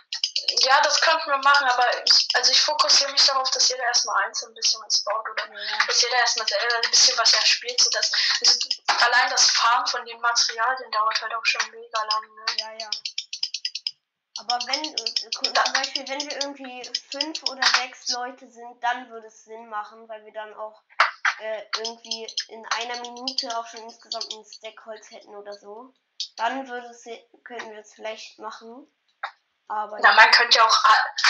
ja, 0.60 0.80
das 0.82 1.00
könnten 1.00 1.28
wir 1.28 1.38
machen, 1.38 1.66
aber 1.68 2.04
ich, 2.06 2.28
also 2.34 2.52
ich 2.52 2.60
fokussiere 2.60 3.10
mich 3.12 3.24
darauf, 3.26 3.50
dass 3.50 3.68
jeder 3.68 3.82
erstmal 3.82 4.24
einzeln 4.24 4.52
ein 4.52 4.54
bisschen 4.54 4.80
was 4.84 5.02
baut 5.04 5.28
oder 5.28 5.44
Ja, 5.52 5.86
dass 5.86 6.00
jeder 6.00 6.14
erstmal 6.16 6.46
selber 6.46 6.76
ein 6.76 6.90
bisschen 6.90 7.18
was 7.18 7.32
erspielt, 7.32 7.80
so 7.80 7.90
dass 7.90 8.12
also 8.40 8.58
allein 9.04 9.28
das 9.30 9.50
Farmen 9.50 9.86
von 9.88 10.04
den 10.06 10.20
Materialien 10.20 10.90
dauert 10.92 11.20
halt 11.20 11.34
auch 11.34 11.44
schon 11.44 11.70
mega 11.72 12.02
lang, 12.04 12.34
ne? 12.34 12.44
ja, 12.58 12.72
ja. 12.78 12.90
Aber 14.38 14.58
wenn, 14.66 14.96
zum 14.96 15.72
Beispiel, 15.72 16.08
wenn 16.08 16.20
wir 16.20 16.42
irgendwie 16.42 16.88
fünf 17.10 17.42
oder 17.50 17.62
sechs 17.80 18.08
Leute 18.10 18.48
sind, 18.48 18.82
dann 18.82 19.10
würde 19.10 19.26
es 19.26 19.44
Sinn 19.44 19.68
machen, 19.68 20.08
weil 20.08 20.24
wir 20.24 20.32
dann 20.32 20.54
auch 20.54 20.80
äh, 21.40 21.62
irgendwie 21.78 22.26
in 22.48 22.64
einer 22.66 23.00
Minute 23.00 23.56
auch 23.56 23.66
schon 23.66 23.80
insgesamt 23.80 24.32
ein 24.32 24.44
Stack 24.44 24.84
Holz 24.86 25.10
hätten 25.10 25.34
oder 25.34 25.52
so. 25.54 25.92
Dann 26.36 26.68
würde 26.68 26.88
es, 26.88 27.04
könnten 27.44 27.70
wir 27.70 27.78
das 27.78 27.94
vielleicht 27.94 28.38
machen. 28.38 28.86
Aber 29.68 29.98
Na, 30.00 30.14
man 30.14 30.30
könnte 30.30 30.56
ja 30.56 30.64
auch, 30.64 30.84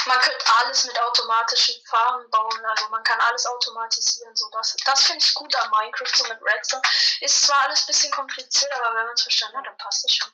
man 0.07 0.21
könnte 0.21 0.45
alles 0.61 0.85
mit 0.85 0.97
automatischen 1.00 1.75
Farben 1.87 2.31
bauen, 2.31 2.65
also 2.67 2.88
man 2.88 3.03
kann 3.03 3.21
alles 3.21 3.45
automatisieren, 3.47 4.35
so 4.37 4.49
das, 4.50 4.77
das 4.85 5.03
finde 5.03 5.25
ich 5.25 5.35
gut 5.35 5.53
an 5.57 5.69
Minecraft, 5.71 6.15
so 6.15 6.29
mit 6.29 6.41
Redstone. 6.41 6.83
Ist 7.21 7.43
zwar 7.43 7.62
alles 7.62 7.83
ein 7.83 7.87
bisschen 7.88 8.12
kompliziert, 8.12 8.73
aber 8.75 8.95
wenn 8.95 9.07
man 9.07 9.15
es 9.15 9.23
verstanden 9.23 9.59
hat, 9.59 9.67
dann 9.67 9.77
passt 9.77 10.05
es 10.05 10.15
schon. 10.15 10.31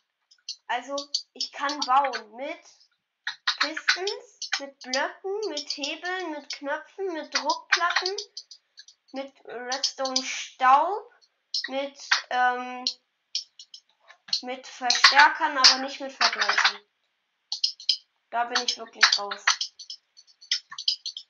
Also, 0.66 0.97
ich 1.35 1.52
kann 1.52 1.78
bauen 1.80 2.37
mit 2.37 2.61
Pistons, 3.61 4.50
mit 4.61 4.78
Blöcken, 4.80 5.40
mit 5.49 5.68
Hebeln, 5.71 6.30
mit 6.33 6.52
Knöpfen, 6.52 7.12
mit 7.12 7.35
Druckplatten, 7.35 8.16
mit 9.12 9.33
Redstone 9.44 10.23
Staub, 10.25 11.12
mit, 11.68 11.99
ähm, 12.30 12.85
mit 14.42 14.66
Verstärkern, 14.66 15.56
aber 15.56 15.78
nicht 15.78 16.00
mit 16.00 16.12
Vergleichern. 16.12 16.80
Da 18.30 18.44
bin 18.44 18.62
ich 18.64 18.76
wirklich 18.76 19.18
raus. 19.18 19.44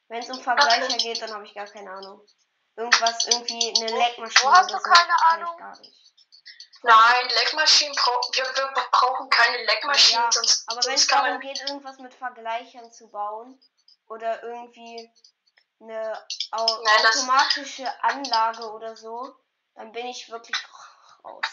Wenn 0.09 0.21
es 0.21 0.31
um 0.31 0.41
Vergleicher 0.41 0.97
geht, 0.99 1.21
dann 1.23 1.33
habe 1.33 1.45
ich 1.47 1.55
gar 1.55 1.67
keine 1.67 1.91
Ahnung. 1.91 2.25
Irgendwas, 2.77 3.27
irgendwie 3.27 3.75
eine 3.77 3.97
Leckmaschine 3.99 4.51
wo 4.51 4.53
hast 4.53 4.71
du 4.71 4.79
keine 4.79 5.23
Ahnung? 5.31 5.85
Nein, 6.85 7.29
Leckmaschinen 7.31 7.95
brauchen, 7.97 8.35
wir, 8.35 8.45
wir 8.45 8.87
brauchen 8.91 9.31
keine 9.31 9.65
Leckmaschinen, 9.65 10.23
Ja, 10.23 10.31
sonst, 10.31 10.65
Aber 10.71 10.85
wenn 10.85 10.95
es 10.95 11.07
darum 11.07 11.41
geht, 11.41 11.59
irgendwas 11.63 11.99
mit 11.99 12.13
Vergleichern 12.13 12.93
zu 12.93 13.09
bauen 13.09 13.59
oder 14.07 14.43
irgendwie 14.43 15.11
eine 15.81 16.27
au 16.51 16.67
Nein, 16.67 17.07
automatische 17.07 18.05
Anlage 18.05 18.71
oder 18.71 18.97
so, 18.97 19.35
dann 19.75 19.93
bin 19.93 20.07
ich 20.07 20.31
wirklich 20.31 20.57
raus. 21.25 21.47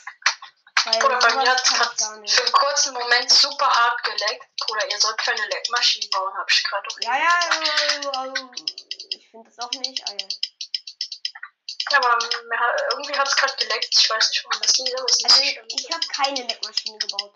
Weil 0.83 1.03
oder 1.05 1.19
bei 1.19 1.35
mir 1.35 1.49
hat 1.49 1.63
es 1.63 2.09
nicht. 2.17 2.33
für 2.33 2.43
einen 2.43 2.51
kurzen 2.51 2.93
Moment 2.93 3.29
super 3.31 3.67
hart 3.69 4.03
geleckt. 4.03 4.47
Oder 4.69 4.89
ihr 4.89 4.99
sollt 4.99 5.17
keine 5.19 5.45
Leckmaschinen 5.47 6.09
bauen, 6.09 6.33
habe 6.37 6.51
ich 6.51 6.63
gerade 6.63 6.87
auf 6.87 6.95
Ja, 7.01 7.17
ja, 7.17 8.25
äh, 8.25 8.29
äh, 8.29 9.15
ich 9.15 9.29
finde 9.29 9.49
das 9.49 9.59
auch 9.63 9.71
nicht. 9.71 10.03
Ah, 10.07 10.13
ja. 10.19 10.27
Aber 11.93 12.17
mir, 12.49 12.59
hat- 12.59 12.81
irgendwie 12.91 13.17
hat 13.17 13.27
es 13.27 13.35
gerade 13.35 13.55
geleckt, 13.57 13.95
ich 13.97 14.09
weiß 14.09 14.29
nicht, 14.29 14.43
warum 14.45 14.61
das 14.61 14.77
liegt, 14.77 14.97
aber 14.99 15.05
es 15.09 15.17
ist 15.17 15.25
Also 15.25 15.41
ich 15.41 15.91
habe 15.91 16.07
keine 16.07 16.41
Leckmaschine 16.47 16.97
gebaut. 16.97 17.33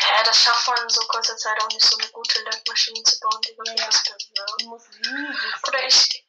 Hä, 0.00 0.22
das 0.24 0.42
schafft 0.42 0.66
man 0.68 0.82
in 0.82 0.88
so 0.88 1.00
kurzer 1.08 1.36
Zeit 1.36 1.60
auch 1.62 1.68
nicht, 1.68 1.84
so 1.84 1.96
eine 1.98 2.08
gute 2.10 2.40
Leckmaschine 2.42 3.02
zu 3.02 3.20
bauen, 3.20 3.40
die 3.42 3.56
wirklich 3.56 3.78
Ja, 3.80 3.84
ja. 3.84 3.92
was 3.92 4.02
bewirkt. 4.04 4.60
Die 4.60 4.66
muss 4.66 4.82
riesig 4.88 5.68
Oder 5.68 5.86
ich, 5.86 6.24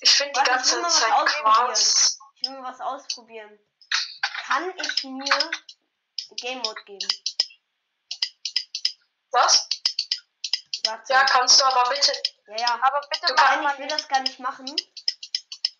ich 0.00 0.10
finde 0.10 0.40
die 0.40 0.46
ganze 0.50 0.82
Zeit. 0.88 1.10
Quarz. 1.26 2.18
Ich 2.36 2.48
will 2.48 2.58
mal 2.58 2.72
was 2.72 2.80
ausprobieren. 2.80 3.58
Kann 4.46 4.72
ich 4.76 5.04
mir 5.04 5.50
Game 6.36 6.58
Mode 6.58 6.82
geben? 6.84 7.08
Was? 9.30 9.68
Warte. 10.84 11.12
Ja, 11.12 11.24
kannst 11.24 11.60
du 11.60 11.64
aber 11.64 11.88
bitte. 11.90 12.12
ja, 12.48 12.56
ja. 12.56 12.78
Aber 12.82 13.00
bitte 13.08 13.26
Du 13.26 13.34
mal 13.34 13.72
ich 13.74 13.78
will 13.78 13.88
das 13.88 14.08
gar 14.08 14.20
nicht 14.20 14.38
machen. 14.40 14.74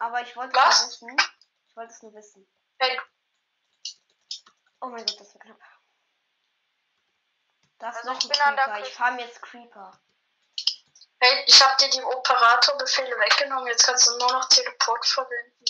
Aber 0.01 0.21
ich 0.23 0.35
wollte 0.37 0.59
es 0.59 1.01
nur 1.01 1.11
wissen. 1.11 1.31
Ich 1.69 1.77
wollte 1.77 1.93
es 1.93 2.03
nur 2.03 2.15
wissen. 2.15 2.49
Hey, 2.79 3.01
Oh 4.83 4.87
mein 4.87 5.05
Gott, 5.05 5.21
das 5.21 5.35
war 5.35 5.41
knapp. 5.43 5.59
Das 7.79 7.97
Also 7.97 7.99
ist 7.99 8.05
noch 8.07 8.19
ich 8.19 8.25
ein 8.25 8.29
bin 8.31 8.41
an 8.41 8.57
der 8.57 8.65
Creeper. 8.65 8.79
Ich 8.79 8.85
Küste. 8.85 8.97
farm 8.99 9.19
jetzt 9.19 9.43
Creeper. 9.43 10.01
hey, 11.21 11.45
ich 11.47 11.63
habe 11.63 11.77
dir 11.83 11.91
die 11.91 12.03
Operatorbefehle 12.03 13.11
weggenommen, 13.19 13.67
jetzt 13.67 13.85
kannst 13.85 14.07
du 14.09 14.17
nur 14.19 14.33
noch 14.33 14.49
Teleport 14.49 15.05
verwenden. 15.07 15.65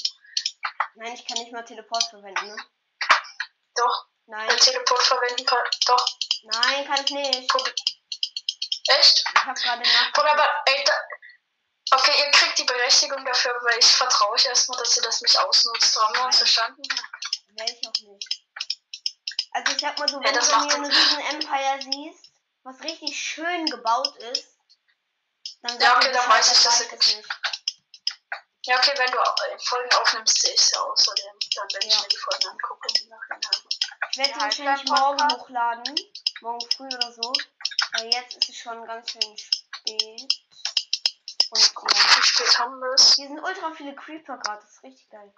Nein, 0.95 1.13
ich 1.15 1.27
kann 1.27 1.39
nicht 1.39 1.53
mal 1.53 1.65
Teleport 1.65 2.05
verwenden, 2.05 2.47
ne? 2.47 2.57
Doch, 3.75 4.07
Nein, 4.27 4.47
bei 4.47 4.55
Teleport 4.57 5.03
verwenden 5.03 5.45
kann. 5.45 5.65
Doch, 5.87 6.07
nein, 6.43 6.87
kann 6.87 7.05
ich 7.05 7.11
nicht. 7.11 7.49
probier. 7.49 7.75
Echt? 8.87 9.25
Ich 9.35 9.45
habe 9.45 9.61
gerade 9.61 9.83
nach. 9.83 10.15
Aber, 10.15 10.63
ey, 10.67 10.85
da, 10.85 10.93
okay, 11.93 12.13
ihr 12.25 12.31
kriegt 12.31 12.59
die 12.59 12.65
Berechtigung 12.65 13.25
dafür, 13.25 13.59
weil 13.63 13.79
ich 13.79 13.87
vertraue 13.87 14.33
euch 14.33 14.45
erstmal, 14.47 14.79
dass 14.79 14.97
ihr 14.97 15.03
das 15.03 15.21
nicht 15.21 15.39
ausnutzt. 15.39 15.97
Haben 16.01 16.15
wir 16.17 16.25
uns 16.27 16.39
verstanden? 16.39 16.83
Werde 17.49 17.73
ich 17.73 17.87
auch 17.89 17.93
nicht. 18.13 18.43
Also 19.53 19.73
ich 19.73 19.81
sag 19.81 19.99
mal 19.99 20.09
so, 20.09 20.19
Ja, 20.21 20.25
wenn 20.29 20.35
das 20.35 20.49
du 20.49 20.57
macht 20.57 20.67
mir 20.69 20.75
ein 20.75 20.85
Sinn. 20.85 20.95
riesen 20.95 21.21
Empire 21.21 21.81
siehst, 21.83 22.31
was 22.63 22.81
richtig 22.83 23.19
schön 23.19 23.67
gebaut 23.67 24.17
ist, 24.17 24.47
dann 25.63 25.81
Ja, 25.81 25.97
okay, 25.97 26.13
dann 26.13 26.29
weiß 26.31 26.53
ich, 26.53 26.63
dass 26.63 26.81
ich 26.81 26.93
es 26.93 27.17
nicht. 27.17 27.29
Ja, 28.67 28.77
okay, 28.79 28.93
wenn 28.97 29.11
du 29.11 29.19
äh, 29.19 29.59
Folgen 29.65 29.93
aufnimmst, 29.97 30.41
sehe 30.43 30.53
ich 30.53 30.61
es 30.61 30.71
ja 30.71 30.81
außerdem. 30.81 31.33
Dann, 31.57 31.69
wenn 31.73 31.89
ich 31.89 31.95
Ja. 31.95 32.01
mir 32.03 32.09
die 32.09 32.17
Folgen 32.17 32.47
angucke 32.49 32.89
im 33.01 33.09
Nachhinein. 33.09 33.41
Ich 34.13 34.17
werde 34.19 34.31
Ja, 34.31 34.37
sie 34.37 34.41
halt 34.43 34.59
wahrscheinlich 34.59 34.85
morgen 34.91 35.33
hochladen. 35.33 35.95
Morgen 36.43 36.71
früh 36.77 36.87
oder 36.87 37.13
so. 37.13 37.33
Weil 37.95 38.13
jetzt 38.15 38.37
ist 38.37 38.49
es 38.51 38.57
schon 38.57 38.85
ganz 38.87 39.11
schön 39.11 39.37
spät. 39.37 40.33
Und 41.51 41.61
ja. 41.61 42.17
Wie 42.17 42.23
spät 42.23 42.59
haben 42.59 42.79
wir 42.79 42.93
es? 42.95 43.15
Hier 43.15 43.29
sind 43.29 43.41
ultra 43.41 43.73
viele 43.73 43.95
Creeper 43.95 44.37
gerade. 44.39 44.61
Das 44.61 44.71
ist 44.71 44.83
richtig 44.83 45.11
geil. 45.11 45.33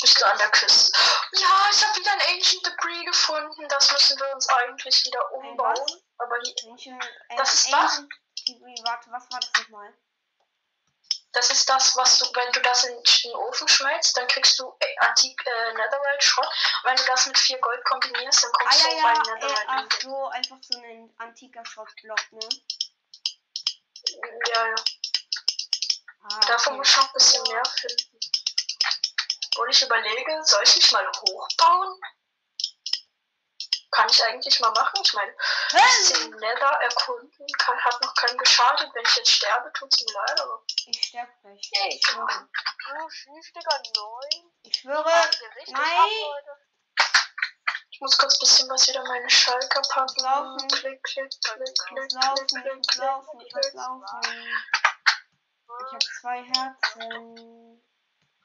Bist 0.00 0.20
du 0.20 0.26
an 0.26 0.38
der 0.38 0.50
Küste? 0.50 0.92
Ja, 1.32 1.68
ich 1.72 1.84
habe 1.86 1.98
wieder 1.98 2.12
ein 2.12 2.20
Ancient 2.34 2.66
Debris 2.66 3.04
gefunden. 3.04 3.68
Das 3.68 3.92
müssen 3.92 4.18
wir 4.18 4.32
uns 4.34 4.48
eigentlich 4.48 5.04
wieder 5.04 5.32
umbauen. 5.32 5.76
was? 5.76 6.02
Aber 6.18 6.36
hier, 6.42 6.54
Menschen, 6.66 7.00
äh, 7.00 7.36
Das 7.36 7.54
ist 7.54 7.72
was? 7.72 8.02
Kiwi, 8.46 8.74
warte, 8.84 9.10
was 9.10 9.30
war 9.30 9.40
das 9.40 9.52
nochmal? 9.62 9.92
das 11.32 11.50
ist 11.50 11.68
das, 11.68 11.96
was 11.96 12.18
du, 12.18 12.24
wenn 12.34 12.52
du 12.52 12.60
das 12.62 12.84
in 12.84 13.00
den 13.24 13.34
Ofen 13.34 13.68
schmelzt, 13.68 14.16
dann 14.16 14.26
kriegst 14.28 14.58
du 14.58 14.74
äh, 14.80 14.96
Antik 15.06 15.40
äh, 15.46 15.72
Netherite 15.74 16.26
Schrott. 16.26 16.46
Und 16.82 16.90
wenn 16.90 16.96
du 16.96 17.04
das 17.04 17.26
mit 17.26 17.38
vier 17.38 17.58
Gold 17.58 17.84
kombinierst, 17.84 18.42
dann 18.44 18.50
Ah 18.54 18.58
kommst 18.58 18.80
ja, 18.82 18.88
du 18.88 18.94
auf 18.96 19.02
ja, 19.02 19.08
einen 19.08 19.24
äh, 19.24 19.34
Netherite. 19.34 19.64
ach 19.68 20.00
so, 20.00 20.26
einfach 20.28 20.56
so 20.62 20.78
ein 20.78 21.14
antiker 21.18 21.64
Schrottblock, 21.64 22.32
ne? 22.32 22.48
Ja, 24.54 24.66
ja. 24.66 24.74
Ah, 26.22 26.40
Davon 26.46 26.72
okay. 26.72 26.78
muss 26.78 26.88
ich 26.88 26.96
noch 26.96 27.06
ein 27.06 27.12
bisschen 27.14 27.42
mehr 27.44 27.64
finden. 27.64 28.18
Und 29.58 29.70
ich 29.70 29.82
überlege, 29.82 30.44
soll 30.44 30.62
ich 30.62 30.76
mich 30.76 30.92
mal 30.92 31.06
hochbauen? 31.08 32.00
Kann 33.90 34.08
ich 34.10 34.24
eigentlich 34.24 34.60
mal 34.60 34.70
machen? 34.70 35.00
Ich 35.02 35.12
meine, 35.14 35.32
ein 35.32 35.82
bisschen 35.82 36.30
Nether 36.30 36.78
erkunden 36.82 37.46
kann, 37.58 37.84
hat 37.84 38.00
noch 38.02 38.14
keinen 38.14 38.38
geschadet. 38.38 38.90
Wenn 38.94 39.04
ich 39.04 39.16
jetzt 39.16 39.30
sterbe, 39.30 39.72
tut's 39.72 40.04
mir 40.04 40.12
leid, 40.12 40.40
aber. 40.40 40.62
Ich 40.86 41.08
sterb 41.08 41.28
gleich. 41.40 41.70
Yay. 41.72 41.96
Ich 41.96 42.06
schwöre. 42.06 42.48
Du 42.88 43.10
Schniefdiger 43.10 43.82
9. 43.96 44.52
Ich 44.62 44.76
schwöre. 44.76 45.30
Nein. 45.66 45.76
ab, 45.76 46.08
Leute. 46.08 46.68
Ich 47.98 48.02
muss 48.02 48.16
kurz 48.16 48.36
ein 48.36 48.38
bisschen 48.38 48.70
was 48.70 48.86
wieder 48.86 49.02
meine 49.02 49.28
Schalker 49.28 49.82
packen. 49.82 50.20
Laufen. 50.22 50.68
Klick, 50.68 51.02
klick, 51.02 51.30
klick, 51.42 51.68
Ich 51.68 51.84
klick, 51.84 52.12
laufen, 52.12 52.46
klick, 52.46 52.76
muss 52.76 52.86
klick, 52.86 53.02
laufen, 53.04 53.40
ich 53.40 53.52
muss 53.52 53.60
klick. 53.60 53.74
laufen. 53.74 54.20
Ich 55.66 55.92
hab 55.94 56.02
zwei 56.20 56.44
Herzen. 56.44 57.82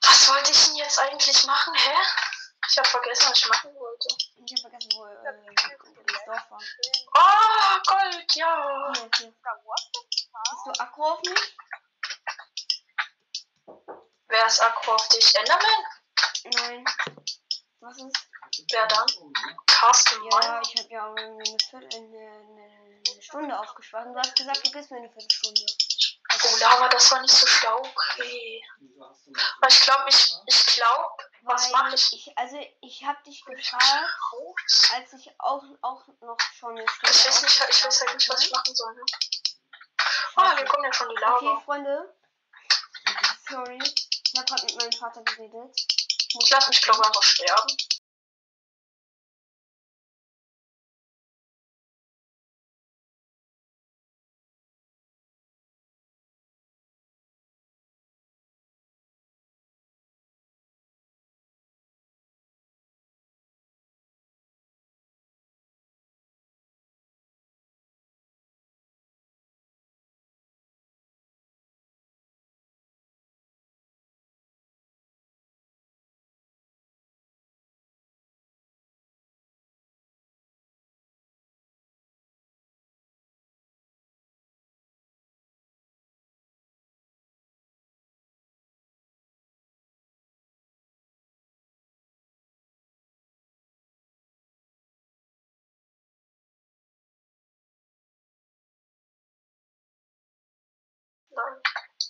Was 0.01 0.27
wollte 0.27 0.49
ich 0.49 0.65
denn 0.65 0.75
jetzt 0.77 0.97
eigentlich 0.97 1.45
machen, 1.45 1.71
hä? 1.75 1.95
Ich 2.67 2.77
habe 2.79 2.87
vergessen, 2.87 3.29
was 3.29 3.37
ich 3.37 3.47
machen 3.47 3.75
wollte. 3.75 4.07
Ich 4.43 4.53
hab 4.53 4.59
vergessen, 4.71 4.91
wo 4.95 5.05
äh, 5.05 5.23
das 5.23 6.25
Dorf 6.25 6.49
war. 6.49 6.61
Ah, 7.13 7.79
Gold, 7.85 8.33
ja. 8.33 8.91
Hier, 8.95 9.09
hier. 9.17 9.33
Fuck? 9.43 9.77
Bist 9.93 10.65
du 10.65 10.71
Akku 10.81 11.03
auf 11.03 11.21
mich? 11.21 11.57
Wer 14.29 14.47
ist 14.47 14.63
Akku 14.63 14.93
auf 14.93 15.07
dich? 15.09 15.35
Enderman? 15.35 15.85
Nein. 16.55 16.85
Was 17.81 17.97
ist? 17.99 18.32
Wer 18.71 18.87
dann? 18.87 19.07
Carsten 19.67 20.23
Ja, 20.31 20.61
ich 20.61 20.75
hab 20.75 20.89
ja 20.89 21.13
eine, 21.13 21.43
Viertel, 21.45 21.87
eine, 21.95 22.17
eine, 22.17 23.21
Stunde 23.21 23.59
aufgespart. 23.59 24.07
Du 24.07 24.17
hast 24.17 24.35
gesagt, 24.35 24.65
du 24.65 24.71
gibst 24.71 24.91
mir 24.91 24.97
eine 24.97 25.09
Viertelstunde. 25.09 25.65
Oh, 26.45 26.57
Lava, 26.59 26.89
das 26.89 27.11
war 27.11 27.21
nicht 27.21 27.33
so 27.33 27.45
schlau. 27.47 27.77
Okay. 27.77 28.63
Aber 29.57 29.67
ich 29.69 29.81
glaube, 29.81 30.05
ich, 30.09 30.35
ich 30.47 30.65
glaube, 30.75 31.23
was 31.43 31.71
mache 31.71 31.95
ich? 31.95 32.13
ich? 32.13 32.37
Also, 32.37 32.57
ich 32.81 33.03
hab 33.05 33.23
dich 33.23 33.43
gefragt, 33.45 33.85
als 34.93 35.13
ich 35.13 35.29
auch, 35.39 35.63
auch 35.81 36.07
noch 36.21 36.37
schon 36.57 36.77
eine 36.77 36.87
Stunde 36.87 37.15
Ich 37.15 37.25
weiß 37.25 37.41
nicht, 37.43 37.63
ich 37.69 37.85
weiß 37.85 38.01
halt 38.01 38.15
nicht, 38.15 38.29
was 38.29 38.45
ich 38.45 38.51
machen 38.51 38.75
soll. 38.75 38.93
Ne? 38.95 39.01
Ah, 40.35 40.57
wir 40.57 40.65
kommen 40.65 40.85
ja 40.85 40.93
schon 40.93 41.09
die 41.09 41.21
Lava. 41.21 41.35
Okay, 41.35 41.63
Freunde. 41.65 42.15
Sorry. 43.49 43.79
Ich 43.81 44.39
hab 44.39 44.47
gerade 44.47 44.65
mit 44.65 44.75
meinem 44.77 44.91
Vater 44.93 45.21
geredet. 45.23 45.75
Ich 46.41 46.49
lasse 46.49 46.69
mich, 46.69 46.81
glaube 46.81 46.99
ich, 47.01 47.07
einfach 47.07 47.23
sterben. 47.23 47.77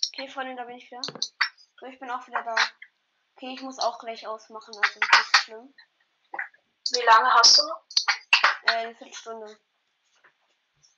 Okay, 0.08 0.28
Freunde, 0.28 0.56
da 0.56 0.64
bin 0.64 0.76
ich 0.76 0.90
wieder. 0.90 1.02
So, 1.02 1.86
ich 1.86 1.98
bin 1.98 2.10
auch 2.10 2.26
wieder 2.26 2.42
da. 2.42 2.54
Okay, 3.36 3.54
ich 3.54 3.62
muss 3.62 3.78
auch 3.78 3.98
gleich 3.98 4.26
ausmachen, 4.26 4.74
also 4.76 5.00
nicht 5.00 5.36
schlimm. 5.36 5.74
Wie 6.92 7.02
lange 7.02 7.32
hast 7.34 7.58
du 7.58 7.66
noch? 7.66 7.82
Äh, 8.64 8.72
eine 8.72 8.94
Viertelstunde. 8.94 9.58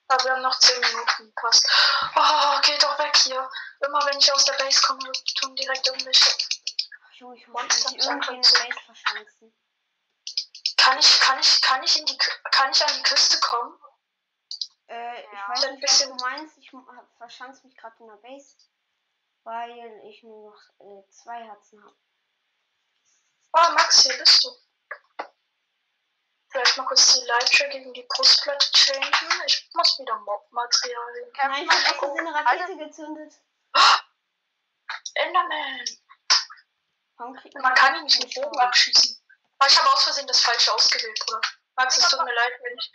Aber 0.09 0.25
wir 0.25 0.33
haben 0.33 0.43
noch 0.43 0.59
10 0.59 0.81
Minuten. 0.81 1.33
Passt. 1.35 1.67
Oh, 2.15 2.61
geh 2.63 2.79
doch 2.79 2.99
weg 2.99 3.17
hier. 3.17 3.51
Immer 3.81 4.07
wenn 4.07 4.19
ich 4.19 4.33
aus 4.33 4.45
der 4.45 4.53
Base 4.55 4.81
komme, 4.83 5.11
tun 5.41 5.57
direkt 5.57 5.87
irgendwelche. 5.87 6.31
Junge, 7.15 7.37
ich 7.37 7.49
muss 7.49 7.63
mich 7.63 8.05
irgendwie 8.05 8.35
in 8.35 8.43
der 8.43 8.51
Base 8.51 8.81
verschanzen. 8.85 9.55
Kann 10.77 10.99
ich, 10.99 11.21
kann 11.21 11.41
ich, 11.41 11.61
kann 11.63 11.83
ich 11.83 11.99
in 11.99 12.07
die, 12.07 12.19
kann 12.51 12.71
ich 12.71 12.85
an 12.85 12.93
die 12.97 13.03
Küste 13.03 13.41
kommen? 13.41 13.77
Ich 15.55 15.63
weiß 15.63 15.71
nicht, 15.71 15.83
was 15.83 15.99
du 16.01 16.15
meinst. 16.15 16.59
Ich 16.59 16.73
verschanze 17.19 17.67
mich 17.67 17.77
gerade 17.77 17.95
in 18.01 18.09
der 18.09 18.17
Base, 18.17 18.57
weil 19.45 20.01
ich 20.05 20.23
nur 20.25 20.51
noch 20.51 20.61
äh, 20.81 21.09
zwei 21.11 21.45
Herzen 21.45 21.83
habe. 21.85 21.97
Ah, 23.53 23.71
Max, 23.71 24.03
hier 24.03 24.19
bist 24.19 24.45
du. 24.45 24.51
Vielleicht 26.51 26.77
mal 26.79 26.87
kurz 26.87 27.15
die 27.15 27.27
Leiter 27.27 27.69
gegen 27.69 27.93
die 27.95 28.07
Brustplatte 28.09 28.67
changen. 28.73 29.43
Ich 29.47 29.69
muss 29.73 29.99
wieder 29.99 30.19
Mob-Materialien. 30.19 31.31
Nein, 31.37 31.65
ich 31.65 31.71
habe 31.71 31.87
extra 31.87 32.13
eine 32.13 32.35
Rakete 32.35 32.77
gezündet. 32.79 33.35
Enderman! 35.15 35.85
Kriegt 37.41 37.55
Man 37.55 37.75
kann 37.75 37.95
ihn 37.97 38.05
nicht 38.05 38.23
mit 38.23 38.35
Bogen 38.35 38.59
abschießen. 38.59 39.23
Aber 39.59 39.71
ich 39.71 39.79
habe 39.79 39.91
aus 39.91 40.05
Versehen 40.05 40.27
das 40.27 40.43
falsche 40.43 40.73
ausgewählt, 40.73 41.19
Bruder. 41.25 41.41
Max, 41.77 41.97
es 41.97 42.09
tut 42.09 42.23
mir 42.25 42.35
leid, 42.35 42.53
wenn 42.63 42.77
ich. 42.77 42.93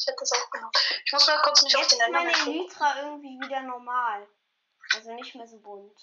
Ich 0.00 0.06
hätte 0.06 0.16
das 0.20 0.32
auch 0.32 0.50
gemacht. 0.50 0.76
Ich 1.04 1.12
muss 1.12 1.26
mal 1.26 1.42
kurz 1.42 1.62
mich 1.62 1.76
auf 1.76 1.82
Jetzt 1.82 1.92
den 1.92 2.00
ist 2.00 2.08
meine. 2.10 2.32
Elytra 2.32 3.00
irgendwie 3.02 3.38
wieder 3.38 3.60
normal. 3.60 4.26
Also 4.94 5.12
nicht 5.12 5.34
mehr 5.34 5.46
so 5.46 5.58
bunt. 5.58 6.00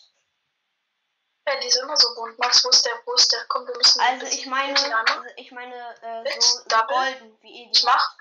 Ja, 1.48 1.60
die 1.60 1.68
ist 1.68 1.78
immer 1.78 1.98
so 1.98 2.14
bunt. 2.14 2.38
Max, 2.38 2.64
wo 2.64 2.70
ist 2.70 2.86
der? 2.86 2.94
Wo 3.06 3.14
ist 3.14 3.32
der? 3.32 3.44
Komm, 3.48 3.66
wir 3.68 3.76
müssen. 3.76 4.00
Also 4.02 4.28
ich 4.28 4.46
meine, 4.46 4.76
also 4.98 5.24
ich 5.36 5.52
meine 5.52 6.24
äh, 6.26 6.40
so, 6.40 6.60
so 6.70 6.78
golden 6.88 7.42
wie 7.42 7.64
Ich 7.64 7.80
Edi. 7.80 7.86
mach. 7.86 8.16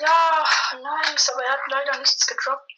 Ja, 0.00 0.44
nice, 0.80 1.30
aber 1.30 1.44
er 1.44 1.52
hat 1.52 1.60
leider 1.68 1.98
nichts 1.98 2.26
gedroppt. 2.26 2.72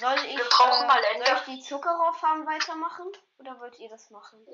Soll 0.00 0.18
ich, 0.24 0.36
Wir 0.36 0.48
brauchen 0.48 0.84
äh, 0.84 0.86
mal 0.86 1.02
soll 1.02 1.12
Ender. 1.12 1.36
ich 1.36 1.44
die 1.44 1.60
Zuckerrohrfarm 1.62 2.46
weitermachen? 2.46 3.12
Oder 3.38 3.58
wollt 3.60 3.78
ihr 3.78 3.88
das 3.90 4.10
machen? 4.10 4.44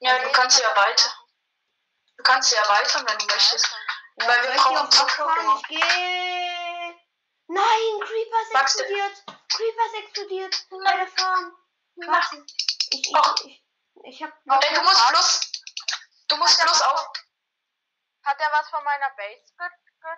Ja, 0.00 0.18
du 0.18 0.32
kannst 0.32 0.60
ja 0.60 0.76
weiter. 0.76 1.10
Du 2.16 2.22
kannst 2.22 2.52
ja 2.52 2.60
erweitern, 2.62 3.06
wenn 3.08 3.18
du 3.18 3.26
möchtest. 3.26 3.70
Ja, 4.16 4.26
Weil 4.28 4.42
wir 4.42 4.50
brauchen? 4.56 4.90
Zuckerrohr. 4.90 5.56
Ich 5.60 5.68
gehe. 5.68 6.94
Nein, 7.48 8.00
Creeper 8.00 8.42
ist 8.42 8.54
explodiert. 8.54 9.24
Creeper 9.48 9.86
ist 9.86 9.94
explodiert 10.04 10.66
bei 10.84 10.96
der 10.96 11.06
Farm. 11.08 11.56
Warte. 11.96 12.44
Ich, 12.90 13.08
ich, 13.08 13.14
Och. 13.16 13.34
ich, 13.44 13.64
ich 14.04 14.22
hab. 14.22 14.30
Ey, 14.30 14.74
du 14.74 14.82
musst 14.82 15.08
bloß. 15.08 15.40
Du 16.28 16.36
musst 16.36 16.60
bloß 16.62 16.82
auf. 16.82 17.12
Hat 18.24 18.40
er 18.40 18.52
was 18.52 18.68
von 18.70 18.84
meiner 18.84 19.10
Base 19.10 19.52
ge 19.58 19.66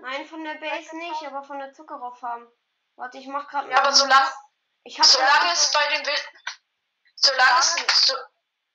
Nein, 0.01 0.27
von 0.29 0.45
der 0.45 0.55
Base 0.55 0.97
nicht, 0.97 1.23
aber 1.27 1.43
von 1.43 1.59
der 1.59 1.73
Zuckerrohrfarm. 1.73 2.49
Warte, 2.97 3.19
ich 3.19 3.27
mach 3.27 3.49
gerade 3.49 3.71
Ja, 3.71 3.79
aber 3.79 3.93
solange, 3.93 4.31
Ich 4.85 4.99
hab 4.99 5.07
solange 5.07 5.53
es 5.53 5.71
bei 5.73 5.89
den 5.89 6.07
Wild. 6.07 6.29
Solange 7.17 7.61
es. 7.61 8.07
So, 8.07 8.15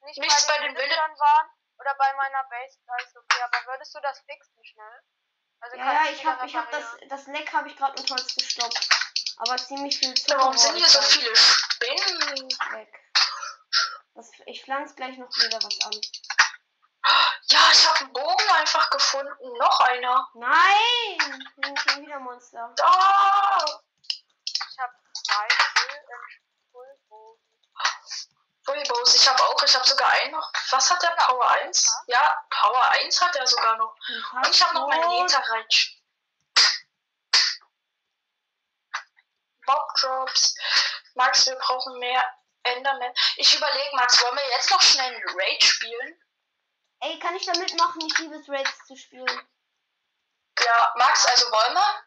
nicht 0.06 0.20
Nichts 0.20 0.48
bei 0.48 0.58
den 0.60 0.68
den 0.70 0.76
Willen- 0.78 0.90
Wildern 0.90 1.20
waren 1.20 1.50
oder 1.80 1.96
bei 1.96 2.14
meiner 2.14 2.44
Base, 2.50 2.78
da 2.86 2.96
ist 2.98 3.16
okay. 3.16 3.42
Aber 3.44 3.74
würdest 3.74 3.96
du 3.96 4.00
das 4.02 4.20
fixen 4.22 4.64
schnell? 4.66 5.04
Also 5.62 5.78
Ja, 5.78 5.84
kann 5.84 5.96
ja, 5.96 6.04
ich 6.04 6.12
ich 6.12 6.20
wieder 6.22 6.38
hab, 6.38 6.46
ich 6.46 6.56
hab 6.56 6.72
das, 6.72 6.98
das 7.08 7.28
Leck 7.28 7.52
habe 7.54 7.70
ich 7.70 7.76
gerade 7.76 8.02
mit 8.02 8.10
Holz 8.12 8.36
gestoppt. 8.36 8.90
Aber 9.38 9.58
ziemlich 9.58 9.98
viel 9.98 10.14
warum 10.28 10.58
sind 10.58 10.76
hier 10.76 10.88
so 10.90 11.02
viele 11.02 11.36
Spinnen? 11.36 12.50
weg. 12.72 13.00
Das, 14.14 14.32
ich 14.46 14.64
pflanze 14.64 14.96
gleich 14.96 15.18
noch 15.18 15.30
wieder 15.30 15.60
was 15.62 15.80
an. 15.86 16.02
Ja, 17.48 17.72
ich 17.72 17.88
habe 17.88 18.00
einen 18.02 18.14
Bogen 18.14 18.50
einfach 18.58 18.90
gefunden. 18.90 19.58
Noch 19.58 19.80
einer. 19.80 20.30
Nein! 20.34 21.46
Hier 21.56 21.66
sind 21.66 21.80
schon 21.80 22.02
wieder 22.06 22.20
Monster. 22.20 22.74
Da! 22.76 23.66
Ich 24.46 24.78
hab 24.78 24.92
zwei 25.14 25.48
Full 25.48 26.00
und 26.10 26.72
Fullbogen. 26.72 27.42
Fullbows, 28.70 29.16
ich 29.16 29.28
habe 29.28 29.42
auch, 29.44 29.64
ich 29.64 29.76
habe 29.76 29.88
sogar 29.88 30.12
einen 30.12 30.32
noch. 30.32 30.52
Was 30.70 30.92
hat 30.92 31.02
der 31.02 31.16
Power 31.18 31.50
1? 31.64 31.92
Ja, 32.08 32.46
Power 32.52 32.92
1 32.92 33.20
hat 33.22 33.36
er 33.36 33.48
sogar 33.48 33.78
noch. 33.78 33.96
Ein 34.34 34.46
Und 34.46 34.56
ich 34.56 34.62
habe 34.64 34.76
noch 34.76 34.88
meinen 34.88 35.02
Passport. 35.02 35.32
Netherreich. 35.32 36.04
Mob 39.66 39.96
Drops. 39.96 40.56
Max, 41.16 41.48
wir 41.48 41.56
brauchen 41.56 41.98
mehr 41.98 42.24
Enderman. 42.64 43.14
Ich 43.38 43.56
überlege, 43.56 43.96
Max, 43.96 44.22
wollen 44.22 44.36
wir 44.36 44.50
jetzt 44.50 44.70
noch 44.70 44.82
schnell 44.82 45.16
einen 45.16 45.40
Raid 45.40 45.64
spielen? 45.64 46.22
Ey, 47.02 47.18
kann 47.20 47.36
ich 47.36 47.46
da 47.46 47.58
mitmachen? 47.58 48.02
Ich 48.06 48.18
liebe 48.20 48.36
es, 48.36 48.50
Raids 48.50 48.86
zu 48.86 48.96
spielen. 48.96 49.50
Ja, 50.64 50.94
Max, 50.96 51.26
also 51.26 51.52
wollen 51.52 51.74
wir? 51.74 52.04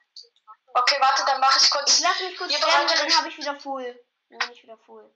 Okay, 0.74 0.96
warte, 1.00 1.24
dann 1.24 1.40
mache 1.40 1.58
ich 1.58 1.64
Ich 1.64 1.70
kurz. 1.70 2.00
lass 2.00 2.20
mich 2.20 2.38
kurz 2.38 2.52
Ihr 2.52 2.58
sterben, 2.58 2.86
dann 2.86 3.16
habe 3.16 3.28
ich 3.28 3.36
wieder 3.36 3.58
full. 3.58 4.06
Dann 4.28 4.38
bin 4.38 4.52
ich 4.52 4.62
wieder 4.62 4.78
full. 4.78 5.12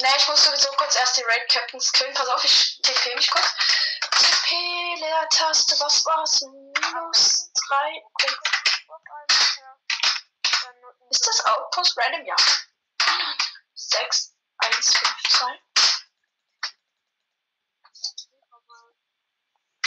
Ne, 0.00 0.08
ich 0.16 0.28
muss 0.28 0.44
sowieso 0.44 0.68
kurz 0.76 0.94
erst 0.96 1.16
die 1.16 1.22
Raid 1.22 1.48
Captains 1.48 1.90
killen. 1.92 2.14
Pass 2.14 2.28
auf, 2.28 2.44
ich 2.44 2.80
TP 2.82 3.14
mich 3.16 3.30
kurz. 3.30 3.46
TP, 4.12 4.94
Leertaste, 5.00 5.78
was 5.80 6.04
war's? 6.06 6.40
Minus 6.42 7.50
3. 7.68 8.02
Ist 11.10 11.26
das 11.26 11.44
Outpost 11.46 11.96
random? 11.98 12.24
Ja. 12.26 12.36
6, 13.74 14.34
1, 14.58 14.96
5, 14.98 15.22
2. 15.30 15.60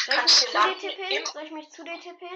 Soll 0.06 0.72
ich 0.72 0.80
dir 0.80 1.10
im- 1.10 1.26
Soll 1.26 1.44
ich 1.44 1.52
mich 1.52 1.72
zu 1.72 1.84
dir 1.84 2.00
tippen? 2.02 2.28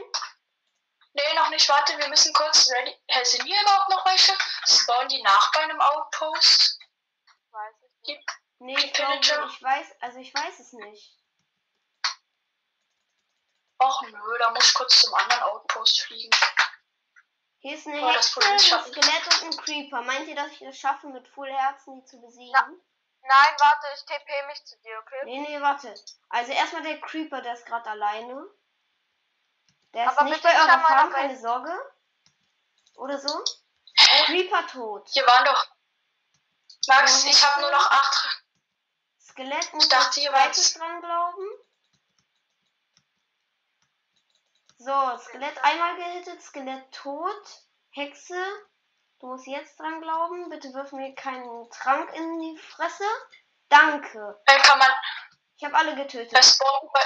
Nee, 1.13 1.33
noch 1.35 1.49
nicht. 1.49 1.67
Warte, 1.67 1.97
wir 1.97 2.07
müssen 2.09 2.33
kurz 2.33 2.69
ready. 2.69 2.95
Hä, 3.07 3.23
sind 3.23 3.43
hier 3.43 3.61
überhaupt 3.61 3.89
noch 3.89 4.05
welche? 4.05 4.33
Spawnen 4.67 5.09
die 5.09 5.21
nach 5.23 5.51
bei 5.51 5.61
einem 5.61 5.81
Outpost? 5.81 6.77
Nicht. 8.07 8.23
Nee, 8.59 8.75
ich 8.77 8.93
glaube, 8.93 9.19
ich 9.49 9.61
weiß, 9.61 9.87
also 10.01 10.19
ich 10.19 10.33
weiß 10.33 10.59
es 10.59 10.73
nicht. 10.73 11.19
Och 13.77 14.01
nö, 14.03 14.37
da 14.39 14.51
muss 14.51 14.67
ich 14.67 14.73
kurz 14.73 15.01
zum 15.01 15.13
anderen 15.13 15.43
Outpost 15.43 16.01
fliegen. 16.01 16.35
Hier 17.59 17.75
ist 17.75 17.87
eine 17.87 18.01
Oh, 18.01 18.13
das 18.13 18.35
Hexe, 18.35 18.77
ein. 18.77 18.85
Skelett 18.85 19.27
und 19.27 19.43
ein 19.43 19.57
Creeper. 19.57 20.01
Meint 20.03 20.27
ihr, 20.27 20.35
dass 20.35 20.51
ich 20.51 20.61
es 20.61 20.77
schaffe, 20.77 21.07
mit 21.07 21.27
Full 21.27 21.51
Herzen 21.51 21.99
die 21.99 22.05
zu 22.05 22.21
besiegen? 22.21 22.53
Ja. 22.53 22.69
Nein, 23.27 23.55
warte, 23.59 23.87
ich 23.95 24.05
TP 24.05 24.47
mich 24.47 24.63
zu 24.65 24.77
dir, 24.81 24.99
okay? 24.99 25.21
Nee, 25.25 25.39
nee, 25.39 25.61
warte. 25.61 25.93
Also 26.29 26.51
erstmal 26.51 26.83
der 26.83 27.01
Creeper, 27.01 27.41
der 27.41 27.53
ist 27.53 27.65
gerade 27.65 27.89
alleine. 27.89 28.45
Der 29.93 30.05
ist 30.05 30.17
Aber 30.17 30.29
nicht 30.29 30.43
bei 30.43 30.55
eurer 30.55 30.79
Farm, 30.79 31.11
keine 31.11 31.37
Sorge. 31.37 31.73
Oder 32.95 33.19
so? 33.19 33.43
Hä? 33.97 34.23
Creeper 34.25 34.67
tot. 34.67 35.09
Hier 35.11 35.25
waren 35.25 35.45
doch. 35.45 35.67
Max, 36.87 37.25
ich 37.25 37.43
habe 37.43 37.61
nur 37.61 37.71
noch 37.71 37.91
8. 37.91 38.43
Skelett 39.19 39.73
muss 39.73 39.89
dachte, 39.89 40.07
als 40.07 40.17
ihr 40.17 40.29
zweites 40.29 40.73
dran 40.73 41.01
glauben. 41.01 41.45
So, 44.77 45.17
Skelett 45.17 45.63
einmal 45.63 45.95
gehittet, 45.95 46.41
Skelett 46.41 46.91
tot. 46.91 47.63
Hexe, 47.91 48.35
du 49.19 49.27
musst 49.27 49.47
jetzt 49.47 49.79
dran 49.79 50.01
glauben. 50.01 50.49
Bitte 50.49 50.73
wirf 50.73 50.91
mir 50.91 51.15
keinen 51.15 51.69
Trank 51.71 52.13
in 52.13 52.39
die 52.39 52.57
Fresse. 52.57 53.05
Danke. 53.69 54.41
Äh, 54.45 54.59
kann 54.61 54.77
man. 54.77 54.91
Ich 55.57 55.63
habe 55.63 55.75
alle 55.75 55.95
getötet. 55.95 56.45
Spawnen, 56.45 56.89
bei, 56.93 57.01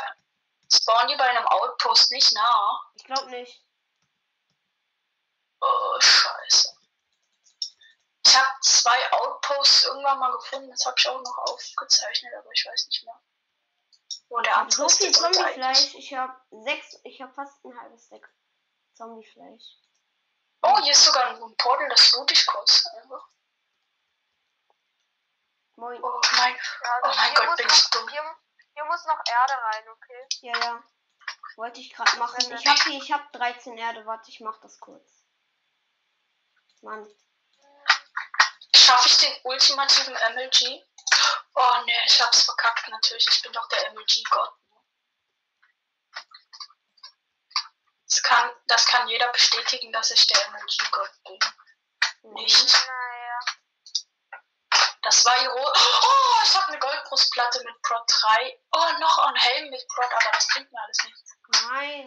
spawnen 0.74 1.08
die 1.10 1.15
bei 1.15 1.30
einem 1.30 1.46
Outpost 1.46 2.12
nicht 2.12 2.34
nah? 2.34 2.82
Ich 2.96 3.04
glaube 3.06 3.30
nicht. 3.30 3.63
Oh, 5.62 6.00
scheiße. 6.00 6.79
Ich 8.30 8.38
habe 8.38 8.62
zwei 8.62 9.12
Outposts 9.12 9.86
irgendwann 9.86 10.20
mal 10.20 10.32
gefunden. 10.32 10.70
Das 10.70 10.86
habe 10.86 10.96
ich 11.00 11.08
auch 11.08 11.20
noch 11.20 11.38
aufgezeichnet, 11.39 12.32
aber 12.38 12.52
ich 12.52 12.63
weiß 12.63 12.86
nicht 12.86 13.04
mehr. 13.04 13.20
Wo 14.30 14.39
der 14.42 14.58
andere 14.58 14.78
so 14.78 14.86
ist, 14.86 14.98
viel 15.00 15.12
Zombiefleisch. 15.12 15.96
Ich 15.96 16.13
habe 16.13 16.39
sechs, 16.52 17.00
ich 17.04 17.20
habe 17.22 17.34
fast 17.34 17.65
ein 17.65 17.80
halbes 17.80 18.06
Stack 18.06 18.30
Zombiefleisch. 18.94 19.78
Oh, 20.62 20.78
hier 20.84 20.92
ist 20.92 21.06
sogar 21.06 21.30
ein 21.30 21.58
Portal, 21.58 21.89
das 21.89 22.12
loot 22.13 22.32
ich 22.32 22.46
kurz. 22.46 22.86
einfach. 23.02 23.28
Moin. 25.78 26.04
Oh 26.04 26.22
mein, 26.38 26.54
Ja, 26.54 27.00
oh 27.04 27.08
mein 27.08 27.32
hier 27.32 27.46
Gott, 27.48 27.58
bin 27.58 27.68
ich 27.68 27.89
dumm. 27.89 28.10
Hier, 28.10 28.36
hier 28.74 28.86
muss 28.86 29.06
noch 29.06 29.22
Erde 29.26 29.54
rein, 29.54 29.89
okay? 29.89 30.28
Ja, 30.42 30.60
ja. 30.60 30.84
Wollte 31.56 31.80
ich 31.80 31.92
gerade 31.94 32.18
machen. 32.18 32.39
Ich 32.54 32.68
habe 32.68 32.80
hier, 32.84 33.02
ich 33.02 33.12
habe 33.12 33.24
13 33.32 33.76
Erde. 33.76 34.06
Warte, 34.06 34.30
ich 34.30 34.39
mach 34.39 34.60
das 34.62 34.80
kurz. 34.80 35.26
Mann. 36.82 37.08
Schaffe 38.89 39.08
ich 39.08 39.17
den 39.17 39.39
ultimativen 39.43 40.13
MLG? 40.13 40.84
Oh 41.54 41.82
ne, 41.86 41.93
ich 42.08 42.19
hab's 42.19 42.41
verkackt 42.41 42.88
natürlich. 42.88 43.28
Ich 43.30 43.43
bin 43.43 43.54
doch 43.54 43.67
der 43.67 43.91
MLG-Gott. 43.91 44.52
Das 48.08 48.23
kann, 48.23 48.49
das 48.65 48.86
kann 48.88 49.08
jeder 49.08 49.32
bestätigen, 49.32 49.91
dass 49.91 50.10
ich 50.10 50.25
der 50.25 50.49
MLG-Gott 50.49 51.12
bin. 51.23 52.34
Nicht. 52.34 52.73
Nein. 52.73 53.39
Das 55.04 55.23
war 55.23 55.39
ihre. 55.39 55.54
Oh, 55.56 56.41
ich 56.43 56.56
habe 56.56 56.69
eine 56.69 56.80
Goldbrustplatte 56.80 57.63
mit 57.63 57.80
Prot 57.84 58.04
3. 58.08 58.60
Oh, 58.71 58.91
noch 58.99 59.19
ein 59.19 59.36
Helm 59.36 59.69
mit 59.69 59.88
Prot, 59.88 60.12
aber 60.12 60.32
das 60.32 60.47
bringt 60.47 60.71
mir 60.71 60.82
alles 60.82 60.97
nicht. 61.04 61.23
Nein. 61.69 62.06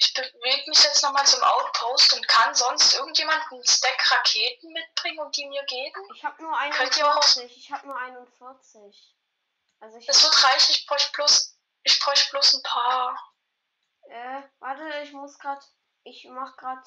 Ich 0.00 0.14
bewege 0.14 0.70
mich 0.70 0.80
jetzt 0.84 1.02
nochmal 1.02 1.26
zum 1.26 1.42
Outpost 1.42 2.12
und 2.14 2.28
kann 2.28 2.54
sonst 2.54 2.94
irgendjemand 2.94 3.42
einen 3.50 3.64
Stack 3.66 4.12
Raketen 4.12 4.72
mitbringen 4.72 5.18
und 5.18 5.36
die 5.36 5.44
mir 5.46 5.64
geben? 5.64 6.08
Ich 6.14 6.24
habe 6.24 6.40
nur 6.40 6.56
Könnt 6.70 6.96
ihr 6.96 7.04
auch- 7.04 7.16
41. 7.16 7.56
Ich 7.56 7.72
habe 7.72 7.84
nur 7.88 7.96
41. 7.98 9.16
Also 9.80 9.98
ich. 9.98 10.06
Das 10.06 10.22
wird 10.22 10.44
reichen, 10.44 10.70
ich 10.70 10.86
bräuchte 10.86 11.10
bloß. 11.12 11.58
Ich 11.82 11.98
bräuchte 11.98 12.30
bloß 12.30 12.54
ein 12.54 12.62
paar. 12.62 13.34
Äh, 14.02 14.42
warte, 14.60 15.00
ich 15.02 15.12
muss 15.12 15.36
grad. 15.38 15.64
Ich 16.04 16.24
mach 16.30 16.56
grad 16.56 16.86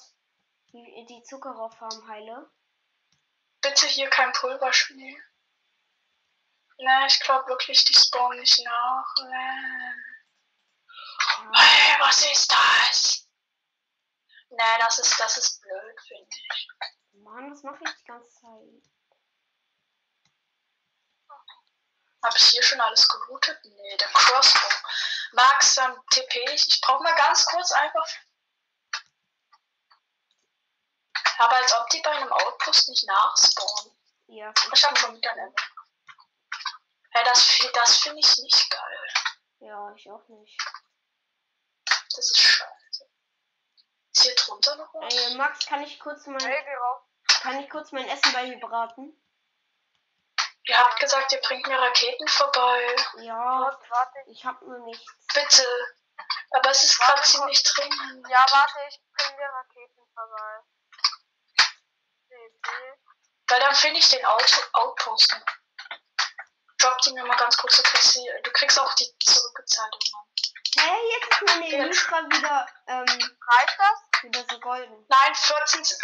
die, 0.72 1.06
die 1.06 1.22
Zuckerrohrfarm 1.22 2.08
heile. 2.08 2.50
Bitte 3.60 3.86
hier 3.88 4.08
kein 4.08 4.32
Pulverschnee. 4.32 5.22
Ne, 6.78 7.06
ich 7.06 7.20
glaube 7.20 7.46
wirklich, 7.46 7.84
die 7.84 7.94
spawnen 7.94 8.40
nicht 8.40 8.64
nach. 8.64 9.14
Nee. 9.28 10.11
Hey, 11.54 12.00
was 12.00 12.24
ist 12.24 12.50
das? 12.50 13.28
Ne, 14.50 14.78
das 14.80 14.98
ist, 14.98 15.18
das 15.18 15.36
ist 15.38 15.60
blöd, 15.60 16.00
finde 16.06 16.28
ich. 16.30 16.68
Mann, 17.12 17.50
was 17.50 17.62
mache 17.62 17.82
ich 17.84 17.94
die 17.94 18.04
ganze 18.04 18.28
Zeit? 18.40 18.92
Hab 22.22 22.36
ich 22.36 22.44
hier 22.50 22.62
schon 22.62 22.80
alles 22.80 23.08
gelootet? 23.08 23.58
Nee, 23.64 23.96
der 23.96 24.08
Crossbow. 24.08 24.74
Max, 25.32 25.74
dann 25.74 25.96
TP 26.10 26.38
ich. 26.52 26.68
Ich 26.68 26.80
brauche 26.80 27.02
mal 27.02 27.14
ganz 27.14 27.44
kurz 27.46 27.72
einfach. 27.72 28.06
Aber 31.38 31.56
als 31.56 31.74
ob 31.74 31.88
die 31.90 32.00
bei 32.00 32.10
einem 32.10 32.32
Outpost 32.32 32.88
nicht 32.88 33.04
nachspawnen. 33.06 33.96
Ja, 34.26 34.52
Ich 34.72 34.84
hab 34.84 34.96
schon 34.96 35.16
wieder 35.16 35.32
eine. 35.32 35.52
Ja, 37.14 37.24
das, 37.24 37.58
das 37.74 37.98
finde 37.98 38.20
ich 38.20 38.38
nicht 38.38 38.70
geil. 38.70 39.08
Ja, 39.60 39.92
ich 39.94 40.08
auch 40.10 40.26
nicht. 40.28 40.56
Das 42.14 42.30
ist 42.30 42.40
scheiße. 42.40 43.08
Ist 44.14 44.22
hier 44.22 44.34
drunter 44.34 44.76
noch 44.76 44.92
was? 44.94 45.14
Ey, 45.14 45.34
Max, 45.36 45.66
kann 45.66 45.82
ich 45.82 45.98
kurz 45.98 46.26
mein, 46.26 46.40
Hey, 46.40 46.64
kann 47.42 47.58
ich 47.60 47.70
kurz 47.70 47.92
mein 47.92 48.06
Essen 48.08 48.32
bei 48.32 48.44
dir 48.46 48.60
braten? 48.60 49.18
Ihr 50.64 50.78
habt 50.78 51.00
gesagt, 51.00 51.32
ihr 51.32 51.40
bringt 51.40 51.66
mir 51.66 51.78
Raketen 51.78 52.28
vorbei. 52.28 52.96
Ja, 53.18 53.68
Kurz, 53.70 53.90
warte. 53.90 54.18
ich 54.26 54.44
hab 54.44 54.62
nur 54.62 54.78
nichts. 54.80 55.12
Bitte. 55.34 55.66
Aber 56.50 56.70
es 56.70 56.84
ist 56.84 57.00
Warte 57.00 57.14
gerade 57.14 57.26
ziemlich 57.26 57.62
dringend. 57.62 58.28
Ja, 58.28 58.46
warte, 58.50 58.78
ich 58.88 59.00
bring 59.16 59.36
dir 59.36 59.48
Raketen 59.48 60.06
vorbei. 60.14 60.60
CP. 62.28 62.70
Weil 63.48 63.60
dann 63.60 63.74
finde 63.74 63.98
ich 63.98 64.08
den 64.08 64.24
Auto 64.24 64.60
Outposten. 64.74 65.42
Drop 66.78 66.98
die 67.00 67.12
mir 67.12 67.24
mal 67.24 67.36
ganz 67.36 67.56
kurz, 67.56 67.76
du 67.76 67.82
kriegst, 67.82 68.14
die, 68.14 68.30
du 68.42 68.50
kriegst 68.52 68.78
auch 68.78 68.94
die 68.94 69.18
zurückgezahlt 69.18 69.94
irgendwann. 69.94 70.26
Hey, 70.76 71.00
jetzt 71.12 71.30
ist 71.32 71.42
meine. 71.42 71.66
Elytra 71.66 72.22
wieder, 72.30 72.66
ähm, 72.86 73.06
Reicht 73.06 73.78
das? 73.78 74.22
wieder 74.22 74.44
so 74.48 74.60
golden. 74.60 75.06
Nein, 75.08 75.34
14. 75.34 75.84
sind- 75.84 76.00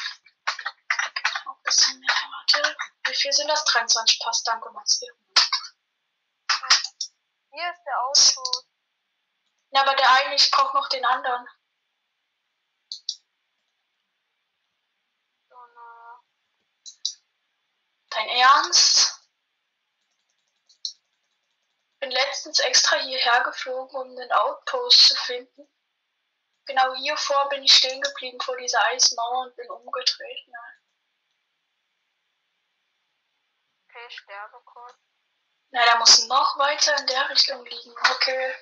Noch 1.44 1.56
ein 1.56 1.62
bisschen 1.62 1.98
mehr, 2.00 2.08
warte. 2.30 2.76
Wie 3.06 3.14
viel 3.14 3.32
sind 3.32 3.48
das? 3.48 3.64
23 3.64 4.20
passt, 4.20 4.46
danke, 4.46 4.70
Max. 4.72 4.98
Hier 7.50 7.70
ist 7.72 7.82
der 7.86 7.98
Auto. 8.04 8.42
Ja, 9.70 9.82
aber 9.82 9.94
der 9.96 10.10
eine, 10.12 10.34
ich 10.34 10.50
brauche 10.50 10.76
noch 10.76 10.88
den 10.88 11.04
anderen. 11.04 11.46
Na. 15.50 16.20
Dein 18.10 18.28
Ernst? 18.28 19.17
Bin 22.00 22.10
letztens 22.10 22.60
extra 22.60 22.96
hierher 22.98 23.42
geflogen, 23.42 23.96
um 24.00 24.16
den 24.16 24.32
Outpost 24.32 25.08
zu 25.08 25.16
finden. 25.16 25.68
Genau 26.66 26.94
hier 26.94 27.16
vor 27.16 27.48
bin 27.48 27.62
ich 27.64 27.72
stehen 27.72 28.00
geblieben 28.00 28.40
vor 28.40 28.56
dieser 28.56 28.84
Eismauer 28.86 29.46
und 29.46 29.56
bin 29.56 29.70
umgedreht. 29.70 30.46
Ne? 30.46 30.58
Okay, 33.88 34.06
ich 34.08 34.18
sterbe 34.18 34.60
kurz. 34.64 34.96
Na, 35.70 35.84
der 35.84 35.98
muss 35.98 36.26
noch 36.26 36.58
weiter 36.58 36.96
in 36.98 37.06
der 37.06 37.30
Richtung 37.30 37.64
liegen. 37.64 37.94
Okay. 38.10 38.54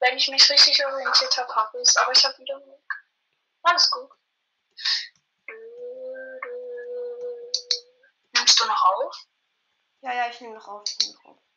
Wenn 0.00 0.16
ich 0.16 0.28
mich 0.28 0.50
richtig 0.50 0.84
orientiert 0.84 1.36
habe, 1.36 1.54
habe 1.54 1.80
ich 1.80 1.88
es. 1.88 1.96
Aber 1.96 2.12
ich 2.12 2.24
habe 2.24 2.38
wieder. 2.38 2.60
Alles 3.62 3.90
gut. 3.90 4.10
Nimmst 8.32 8.58
du 8.58 8.64
noch 8.64 8.82
auf? 8.82 9.16
Ja, 10.00 10.14
ja, 10.14 10.30
ich 10.30 10.40
nehme 10.40 10.54
noch 10.54 10.66
auf, 10.66 10.82
ich 10.86 10.98
nehme 10.98 11.12
noch 11.12 11.24
auf. 11.32 11.49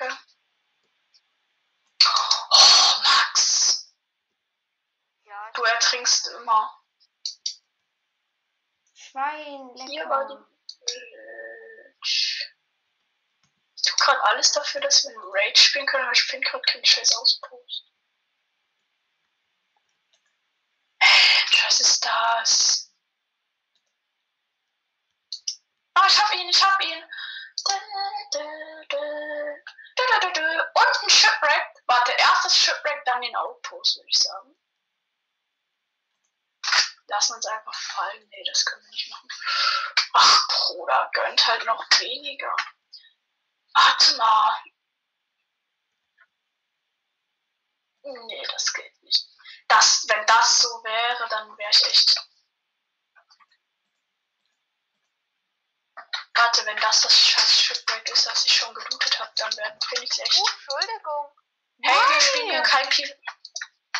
Ja. 0.00 0.18
Oh, 2.50 3.00
Max. 3.02 3.94
Ja, 5.24 5.50
Du 5.54 5.62
ertrinkst 5.62 6.26
immer. 6.28 6.80
Schwein, 8.94 9.70
Hier 9.88 10.08
war 10.08 10.28
lecker. 10.28 10.46
die. 10.48 10.54
Ich 13.76 13.82
tue 13.84 13.96
gerade 13.98 14.22
alles 14.24 14.52
dafür, 14.52 14.80
dass 14.80 15.04
wir 15.04 15.10
einen 15.10 15.30
Raid 15.32 15.56
spielen 15.58 15.86
können, 15.86 16.04
aber 16.04 16.12
ich 16.12 16.22
finde 16.22 16.48
gerade 16.48 16.62
keinen 16.64 16.84
scheiß 16.84 17.14
Auspost. 17.16 17.84
Mensch, 21.00 21.64
was 21.66 21.80
ist 21.80 22.04
das? 22.04 22.92
Ah, 25.94 26.06
ich 26.08 26.18
hab 26.20 26.32
ihn, 26.34 26.48
ich 26.48 26.62
hab 26.62 26.80
ihn. 26.82 27.04
Und 30.74 31.02
ein 31.02 31.10
Shipwreck. 31.10 31.82
Warte, 31.86 32.12
erstes 32.12 32.56
Shipwreck, 32.56 33.04
dann 33.04 33.22
den 33.22 33.36
Outpost, 33.36 33.96
würde 33.96 34.08
ich 34.08 34.18
sagen. 34.18 34.56
Lassen 37.06 37.34
uns 37.34 37.46
einfach 37.46 37.74
fallen. 37.74 38.28
Nee, 38.28 38.44
das 38.46 38.64
können 38.64 38.82
wir 38.82 38.90
nicht 38.90 39.10
machen. 39.10 39.28
Ach, 40.14 40.48
Bruder, 40.48 41.10
gönnt 41.12 41.46
halt 41.46 41.64
noch 41.66 41.84
weniger. 42.00 42.56
Warte 43.74 44.16
mal. 44.16 44.62
Nee, 48.02 48.46
das 48.50 48.72
geht 48.72 49.02
nicht. 49.02 49.26
Das, 49.68 50.04
wenn 50.08 50.26
das 50.26 50.58
so 50.58 50.68
wäre, 50.84 51.28
dann 51.28 51.56
wäre 51.56 51.70
ich 51.70 51.84
echt. 51.86 52.16
Warte, 56.36 56.66
wenn 56.66 56.76
das 56.78 57.02
das 57.02 57.16
scheiß 57.18 57.60
Shipwreck 57.62 58.08
ist, 58.10 58.26
das 58.26 58.44
ich 58.44 58.56
schon 58.56 58.74
gelootet 58.74 59.18
habe, 59.20 59.32
dann 59.36 59.52
finde 59.52 60.04
ich 60.04 60.18
echt. 60.18 60.36
Oh, 60.40 60.48
Entschuldigung. 60.48 61.30
Hey, 61.82 61.94
wir 61.94 62.08
Nein! 62.08 62.20
spielen 62.20 62.50
hier 62.50 62.62
kein 62.62 62.88
PvP. 62.88 63.20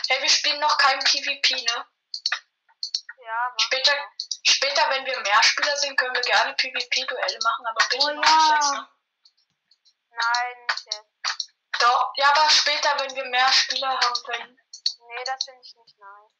Hey, 0.08 0.22
wir 0.22 0.28
spielen 0.28 0.60
noch 0.60 0.76
kein 0.78 0.98
PvP, 1.00 1.54
ne? 1.62 1.86
Ja, 3.24 3.54
Später, 3.58 3.92
später, 4.46 4.90
wenn 4.90 5.06
wir 5.06 5.18
mehr 5.20 5.42
Spieler 5.42 5.76
sind, 5.76 5.96
können 5.96 6.14
wir 6.14 6.22
gerne 6.22 6.52
PvP-Duelle 6.54 7.38
machen, 7.42 7.66
aber 7.66 7.86
bitte 7.88 8.04
Oh 8.04 8.10
noch 8.10 8.20
nicht 8.20 8.50
jetzt, 8.50 8.72
ja. 8.72 8.72
ne? 8.72 8.88
Nein, 10.10 10.66
nicht 10.68 10.86
jetzt. 10.86 11.50
Doch, 11.78 12.12
ja, 12.16 12.30
aber 12.30 12.50
später, 12.50 13.00
wenn 13.00 13.14
wir 13.14 13.24
mehr 13.26 13.50
Spieler 13.52 13.98
haben, 13.98 14.20
wenn. 14.26 14.54
Nee, 14.54 15.24
das 15.24 15.44
finde 15.44 15.60
ich 15.62 15.74
nicht 15.74 15.98
nice. 15.98 16.32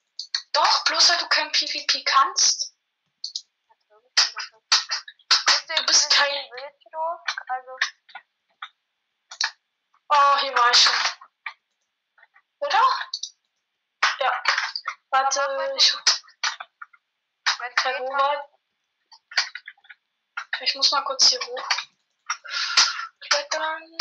Doch, 0.53 0.85
bloß 0.85 1.09
weil 1.11 1.19
du 1.19 1.29
kein 1.29 1.53
PvP 1.53 2.05
kannst. 2.05 2.75
Ich 5.67 5.77
du 5.77 5.87
bist 5.87 6.11
kein- 6.11 6.31
in 6.31 6.53
Wildschloss? 6.53 7.21
Also, 7.49 7.79
Oh, 10.09 10.37
hier 10.41 10.55
war 10.55 10.71
ich 10.71 10.83
schon. 10.83 10.95
Oder? 12.59 12.83
Ja. 14.21 14.43
Warte, 15.11 15.75
ich. 15.77 15.95
wenn 17.59 17.73
Hey, 17.83 17.95
wo 17.99 18.13
war. 18.13 18.51
Ich 20.61 20.75
muss 20.75 20.91
mal 20.93 21.03
kurz 21.05 21.29
hier 21.29 21.41
hoch. 21.41 21.69
Klettern. 23.21 23.97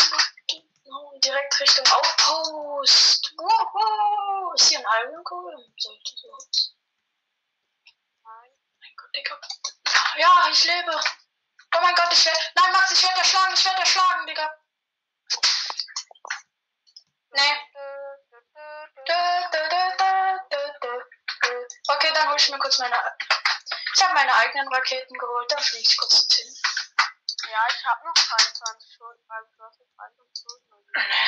Direkt 1.23 1.59
Richtung 1.61 1.87
Outpost. 1.87 3.33
Wow, 3.37 4.53
ist 4.55 4.67
hier 4.69 4.79
ein 4.79 5.05
Iron 5.07 5.23
Golem? 5.23 5.73
Sollte 5.77 6.11
so. 6.17 6.37
Nein. 8.23 8.51
Mein 8.79 8.95
Gott, 8.97 9.15
Digga. 9.15 9.39
Ja, 10.17 10.49
ich 10.51 10.63
lebe. 10.65 11.22
Oh 11.75 11.81
mein 11.81 11.95
Gott, 11.95 12.11
ich 12.11 12.25
werde. 12.25 12.39
Nein, 12.55 12.71
Max, 12.71 12.91
ich 12.91 13.03
werde 13.03 13.17
erschlagen, 13.19 13.53
ich 13.53 13.65
werde 13.65 13.79
erschlagen, 13.79 14.27
Digga. 14.27 14.53
Nee. 17.31 17.57
Okay, 21.87 22.11
dann 22.13 22.29
hol 22.29 22.35
ich 22.37 22.49
mir 22.49 22.59
kurz 22.59 22.79
meine. 22.79 22.95
Ich 23.95 24.03
habe 24.03 24.13
meine 24.13 24.33
eigenen 24.35 24.67
Raketen 24.73 25.17
geholt, 25.17 25.51
dann 25.51 25.59
fliege 25.59 25.83
ich 25.87 25.97
kurz 25.97 26.27
hin. 26.35 26.53
Ja, 27.49 27.59
ich 27.67 27.85
habe 27.85 28.05
noch 28.05 28.13
22 28.13 28.93
Schulden. 28.95 29.23
Also, 29.29 29.49
du 29.57 29.63
hast 29.63 29.79
jetzt 29.79 29.99
21 29.99 30.43
Schulden. 30.43 30.63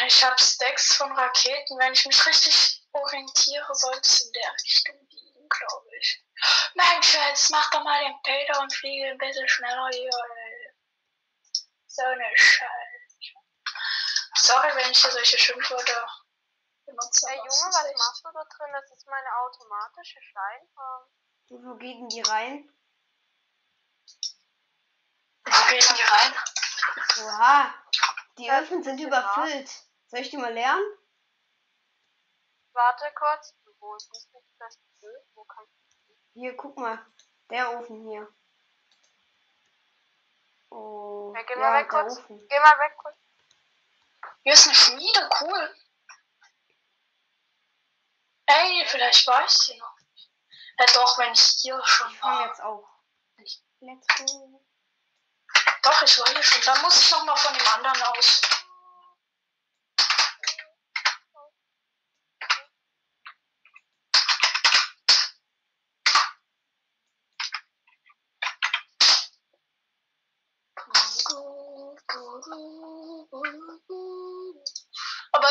Ich 0.07 0.23
habe 0.23 0.41
Stacks 0.41 0.95
von 0.95 1.11
Raketen. 1.11 1.77
Wenn 1.79 1.93
ich 1.93 2.05
mich 2.05 2.25
richtig 2.25 2.83
orientiere, 2.93 3.75
sollte 3.75 4.01
es 4.01 4.21
in 4.21 4.31
der 4.31 4.53
Richtung 4.53 5.07
liegen, 5.09 5.24
glaube 5.59 5.89
ich. 5.99 6.23
Mensch, 6.75 7.13
jetzt 7.15 7.49
mach 7.51 7.69
doch 7.71 7.83
mal 7.83 8.03
den 8.03 8.21
Peter 8.23 8.59
und 8.61 8.73
fliege 8.73 9.07
ein 9.07 9.17
bisschen 9.17 9.47
schneller 9.47 9.89
hier. 9.91 10.09
ey. 10.09 10.73
So 11.87 12.03
eine 12.03 12.37
Scheiße. 12.37 12.69
Sorry, 14.37 14.75
wenn 14.75 14.91
ich 14.91 14.99
hier 15.01 15.11
solche 15.11 15.37
Schimpfwörter 15.37 16.07
benutze. 16.85 17.27
Hey 17.29 17.37
Junge, 17.37 17.49
was 17.49 17.85
echt- 17.85 17.97
machst 17.97 18.25
du 18.25 18.31
da 18.31 18.43
drin? 18.43 18.73
Das 18.73 18.91
ist 18.91 19.07
meine 19.07 19.35
automatische 19.37 20.21
Steinfarm. 20.21 21.03
Wo 21.49 21.75
gehen 21.77 22.09
die 22.09 22.21
rein? 22.21 22.69
Wo 25.45 25.67
gehen 25.69 25.95
die 25.97 26.01
rein? 26.01 26.33
Oha. 27.23 27.73
Die 28.37 28.45
Ja, 28.45 28.59
Öfen 28.59 28.83
sind 28.83 28.99
überfüllt. 28.99 29.69
Soll 30.07 30.19
ich 30.19 30.29
die 30.29 30.37
mal 30.37 30.53
lernen? 30.53 30.83
Warte 32.73 33.11
kurz. 33.15 33.55
Wo 33.79 33.95
ist 33.95 34.09
das 34.59 34.77
Hier, 36.33 36.55
guck 36.57 36.77
mal. 36.77 37.05
Der 37.49 37.79
Ofen 37.79 38.07
hier. 38.09 38.27
Oh, 40.69 41.33
Ja, 41.35 41.43
geh 41.43 41.55
mal 41.55 41.61
ja, 41.73 41.79
weg 41.79 41.89
der 41.89 42.01
kurz. 42.03 42.17
Ofen. 42.19 42.47
Geh 42.47 42.59
mal 42.59 42.79
weg 42.79 42.97
kurz. 42.97 43.15
Hier 44.43 44.53
ist 44.53 44.65
eine 44.67 44.75
Schmiede, 44.75 45.29
cool. 45.41 45.75
Ey, 48.47 48.85
vielleicht 48.87 49.25
war 49.27 49.45
ich 49.45 49.51
sie 49.51 49.77
noch. 49.77 49.95
Ja 50.77 50.85
doch, 50.87 51.17
wenn 51.17 51.31
ich 51.31 51.41
hier 51.61 51.81
schon 51.85 52.11
Ich 52.11 52.21
war. 52.21 52.47
jetzt 52.47 52.61
auch. 52.61 52.89
Let's 53.79 54.07
go. 54.17 54.61
Doch, 55.83 56.01
ich 56.01 56.19
war 56.19 56.27
hier 56.29 56.43
schon. 56.43 56.61
Dann 56.63 56.81
muss 56.81 56.99
ich 57.01 57.11
noch 57.11 57.23
mal 57.23 57.35
von 57.35 57.57
dem 57.57 57.67
anderen 57.67 58.01
aus. 58.03 58.41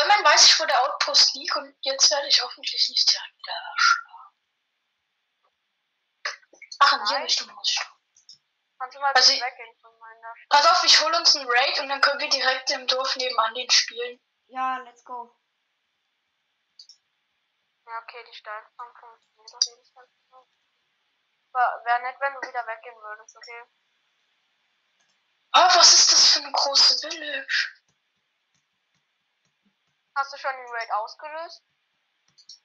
Immerhin 0.05 0.25
weiß 0.25 0.45
ich, 0.45 0.59
wo 0.59 0.65
der 0.65 0.81
Outpost 0.83 1.33
liegt 1.33 1.55
und 1.55 1.75
jetzt 1.81 2.11
werde 2.11 2.27
ich 2.27 2.43
hoffentlich 2.43 2.89
nicht 2.89 3.11
direkt 3.11 3.37
wieder 3.37 3.53
erschlagen. 3.73 4.35
Ach, 6.79 6.93
in 6.93 7.05
die. 7.05 7.23
Richtung 7.23 7.55
muss 7.55 7.71
ich. 7.71 7.81
Kannst 8.77 8.95
du 8.95 8.99
mal 8.99 9.13
Also 9.13 9.31
weggehen 9.33 9.79
von 9.81 9.97
meiner 9.97 10.33
Pass 10.49 10.67
auf, 10.67 10.83
ich 10.83 11.01
hole 11.01 11.17
uns 11.17 11.35
einen 11.35 11.49
Raid 11.49 11.79
und 11.79 11.89
dann 11.89 12.01
können 12.01 12.19
wir 12.19 12.29
direkt 12.29 12.69
im 12.71 12.85
Dorf 12.85 13.15
nebenan 13.15 13.55
den 13.55 13.69
spielen. 13.71 14.21
Ja, 14.47 14.77
let's 14.77 15.03
go. 15.03 15.35
Ja, 17.87 17.99
okay, 18.03 18.23
die 18.27 18.33
Steinfarm 18.35 18.93
funktioniert 18.99 19.53
auf 19.55 19.63
jeden 19.65 19.85
Fall. 19.91 20.07
Wäre 21.83 22.01
nett, 22.01 22.17
wenn 22.19 22.33
du 22.33 22.41
wieder 22.47 22.67
weggehen 22.67 23.01
würdest, 23.01 23.37
okay? 23.37 23.63
Oh, 25.55 25.77
was 25.77 25.93
ist 25.93 26.11
das 26.11 26.33
für 26.33 26.39
eine 26.39 26.51
große 26.51 27.09
Village? 27.09 27.74
Hast 30.15 30.33
du 30.33 30.37
schon 30.37 30.51
den 30.55 30.73
Raid 30.73 30.91
ausgelöst? 30.91 31.63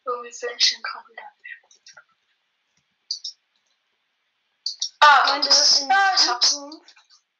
Irgendwie 0.04 0.32
finde 0.32 0.54
ich 0.56 0.70
den 0.70 0.82
gerade 0.82 1.08
wieder. 1.08 1.22
Ah, 5.00 5.26
Freunde, 5.26 5.48
das 5.48 5.72
ist, 5.72 5.80
in 5.80 5.92
hab's. 5.92 6.50
Zukunft 6.50 6.94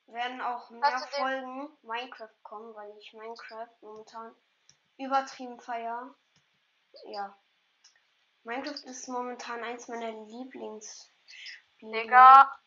werden 0.06 0.40
auch 0.40 0.70
mehr 0.70 0.98
Folgen 0.98 1.78
Minecraft 1.82 2.42
kommen, 2.42 2.74
weil 2.74 2.96
ich 2.98 3.12
Minecraft 3.12 3.70
momentan 3.80 4.34
übertrieben 4.98 5.60
feier. 5.60 6.14
Ja. 7.06 7.38
Minecraft 8.42 8.84
ist 8.84 9.08
momentan 9.08 9.62
eins 9.62 9.88
meiner 9.88 10.10
Lieblingsspiele. 10.10 12.02
Digga, 12.02 12.59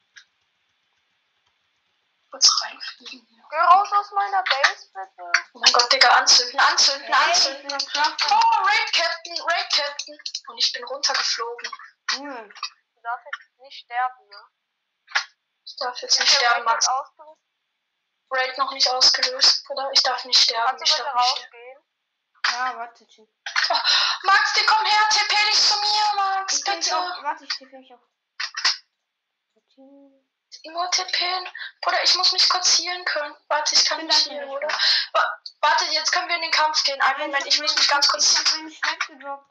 Kurz 2.33 2.49
reinfliegen 2.63 3.27
hier. 3.29 3.43
geh 3.47 3.57
raus 3.57 3.91
aus 3.93 4.09
meiner 4.11 4.41
Base, 4.41 4.89
bitte. 4.91 5.31
Oh 5.53 5.59
mein 5.59 5.71
Gott, 5.71 5.91
Digga, 5.93 6.07
anzünden, 6.17 6.59
anzünden, 6.59 7.07
ich 7.07 7.15
anzünden. 7.15 7.77
Oh, 8.31 8.63
Raid 8.65 8.91
Captain, 8.91 9.39
Raid 9.39 9.69
Captain. 9.71 10.17
Und 10.47 10.57
ich 10.57 10.71
bin 10.73 10.83
runtergeflogen. 10.85 11.69
Junge, 12.13 12.49
Du 12.95 13.01
darfst 13.03 13.25
jetzt 13.27 13.59
nicht 13.59 13.83
sterben, 13.85 14.27
ne? 14.29 14.47
Ich 15.63 15.75
darf 15.77 15.97
jetzt 16.01 16.13
Ich 16.15 16.19
nicht 16.21 16.33
sterben, 16.33 16.63
Max. 16.63 16.87
Raid 18.31 18.57
noch 18.57 18.71
nicht 18.71 18.89
ausgelöst, 18.89 19.69
oder? 19.69 19.91
Ich 19.93 20.01
darf 20.01 20.25
nicht 20.25 20.39
sterben, 20.41 20.65
Kannst 20.69 20.87
ich 20.87 20.95
darf 20.95 21.13
nicht 21.13 21.25
sterben. 21.27 21.53
rausgehen? 21.53 21.83
ja, 22.47 22.77
warte, 22.77 23.07
chill. 23.07 23.27
Max, 24.23 24.53
die 24.53 24.65
komm 24.65 24.85
her, 24.85 25.09
TP 25.09 25.35
dich 25.51 25.61
zu 25.61 25.79
mir, 25.79 26.15
Max, 26.15 26.57
Ich 26.57 26.63
bitte. 26.65 26.97
auch, 26.97 27.21
warte, 27.21 27.43
ich 27.43 27.49
tippe 27.57 27.77
mich 27.77 27.93
auch. 27.93 27.99
Nur 30.65 30.89
TPen. 30.91 31.47
Bruder, 31.81 32.03
ich 32.03 32.15
muss 32.15 32.31
mich 32.31 32.47
kurz 32.49 32.77
healen 32.79 33.03
können. 33.05 33.35
Warte, 33.47 33.75
ich 33.75 33.85
kann 33.85 34.05
nicht 34.05 34.29
healen, 34.29 34.49
oder? 34.49 34.67
ich 34.67 35.13
Wa 35.13 35.39
warte, 35.61 35.85
jetzt 35.85 36.11
können 36.11 36.27
wir 36.29 36.35
in 36.35 36.41
den 36.43 36.51
Kampf 36.51 36.83
gehen. 36.83 37.01
Einen 37.01 37.19
Moment, 37.19 37.45
ich 37.45 37.59
muss 37.59 37.75
mich 37.75 37.87
ganz 37.87 38.07
kurz. 38.07 38.39
Ich 38.67 38.81
hab. 38.83 39.45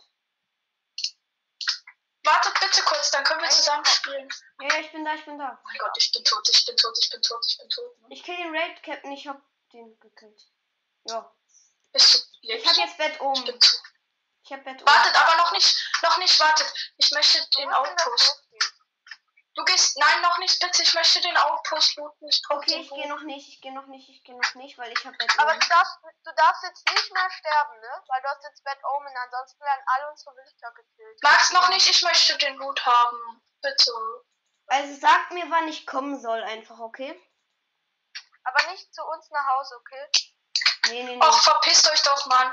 Wartet 2.24 2.60
bitte 2.60 2.82
kurz, 2.84 3.10
dann 3.10 3.24
können 3.24 3.42
wir 3.42 3.50
zusammen 3.50 3.84
spielen. 3.84 4.28
Ja, 4.60 4.78
ich 4.78 4.92
bin 4.92 5.04
da, 5.04 5.14
ich 5.14 5.24
bin 5.24 5.38
da. 5.38 5.58
Oh 5.60 5.66
mein 5.66 5.78
Gott, 5.78 5.96
ich 5.98 6.12
bin 6.12 6.22
tot, 6.24 6.48
ich 6.48 6.64
bin 6.64 6.76
tot, 6.76 6.96
ich 6.98 7.10
bin 7.10 7.20
tot, 7.20 7.44
ich 7.46 7.58
bin 7.58 7.68
tot. 7.68 7.96
Ich 8.10 8.22
kill 8.22 8.36
den 8.36 8.54
Raid 8.56 8.80
Captain, 8.82 9.10
ich 9.12 9.26
hab 9.26 9.40
den 9.72 9.98
gekillt. 9.98 10.40
Ja. 11.04 11.32
Bist 11.92 12.14
du 12.14 12.18
Ich 12.42 12.48
lebst 12.48 12.66
hab 12.68 12.74
du? 12.74 12.80
jetzt 12.80 12.96
Bett 12.96 13.14
Ich 13.14 13.20
oben. 13.20 13.44
bin 13.44 13.58
tot. 13.60 13.82
Ich 14.44 14.52
hab 14.52 14.62
Bett 14.64 14.80
oben. 14.80 14.86
Wartet, 14.86 15.16
aber 15.16 15.36
noch 15.36 15.50
nicht, 15.52 15.76
noch 16.02 16.16
nicht, 16.18 16.38
wartet. 16.38 16.72
Ich 16.96 17.10
möchte 17.10 17.44
den 17.58 17.72
Outpost. 17.72 18.44
Du 19.54 19.64
gehst, 19.64 19.98
nein, 19.98 20.22
noch 20.22 20.38
nicht, 20.38 20.58
bitte. 20.60 20.82
Ich 20.82 20.94
möchte 20.94 21.20
den 21.20 21.36
Outpost 21.36 21.96
looten. 21.96 22.26
Ich 22.28 22.40
brauch 22.48 22.56
Okay, 22.56 22.80
ich 22.80 22.88
gehe 22.88 23.08
noch 23.08 23.20
nicht, 23.20 23.48
ich 23.48 23.60
gehe 23.60 23.74
noch 23.74 23.86
nicht, 23.86 24.08
ich 24.08 24.22
gehe 24.24 24.34
noch 24.34 24.54
nicht, 24.54 24.78
weil 24.78 24.90
ich 24.92 25.04
hab 25.04 25.16
Bett 25.18 25.30
Aber 25.38 25.52
du 25.52 25.68
darfst, 25.68 25.98
du 26.24 26.32
darfst 26.36 26.62
jetzt 26.62 26.88
nicht 26.90 27.12
mehr 27.12 27.28
sterben, 27.30 27.80
ne? 27.80 28.02
Weil 28.08 28.22
du 28.22 28.28
hast 28.28 28.42
jetzt 28.44 28.64
Bad 28.64 28.78
Omen, 28.96 29.14
ansonsten 29.24 29.60
werden 29.62 29.82
alle 29.86 30.10
unsere 30.10 30.34
Villager 30.34 30.74
gekillt. 30.74 31.22
Max, 31.22 31.50
noch 31.52 31.68
nicht, 31.68 31.86
ich 31.88 32.02
möchte 32.02 32.38
den 32.38 32.56
Loot 32.56 32.84
haben. 32.86 33.42
Bitte. 33.60 33.92
Also 34.68 34.98
sagt 34.98 35.32
mir, 35.32 35.44
wann 35.50 35.68
ich 35.68 35.86
kommen 35.86 36.18
soll, 36.18 36.42
einfach, 36.44 36.78
okay? 36.78 37.20
Aber 38.44 38.70
nicht 38.70 38.92
zu 38.94 39.04
uns 39.04 39.28
nach 39.30 39.46
Hause, 39.48 39.76
okay? 39.76 40.08
Nee, 40.88 41.02
nee, 41.02 41.16
nee. 41.16 41.22
Och, 41.26 41.42
verpisst 41.42 41.90
euch 41.90 42.02
doch, 42.02 42.24
Mann. 42.26 42.50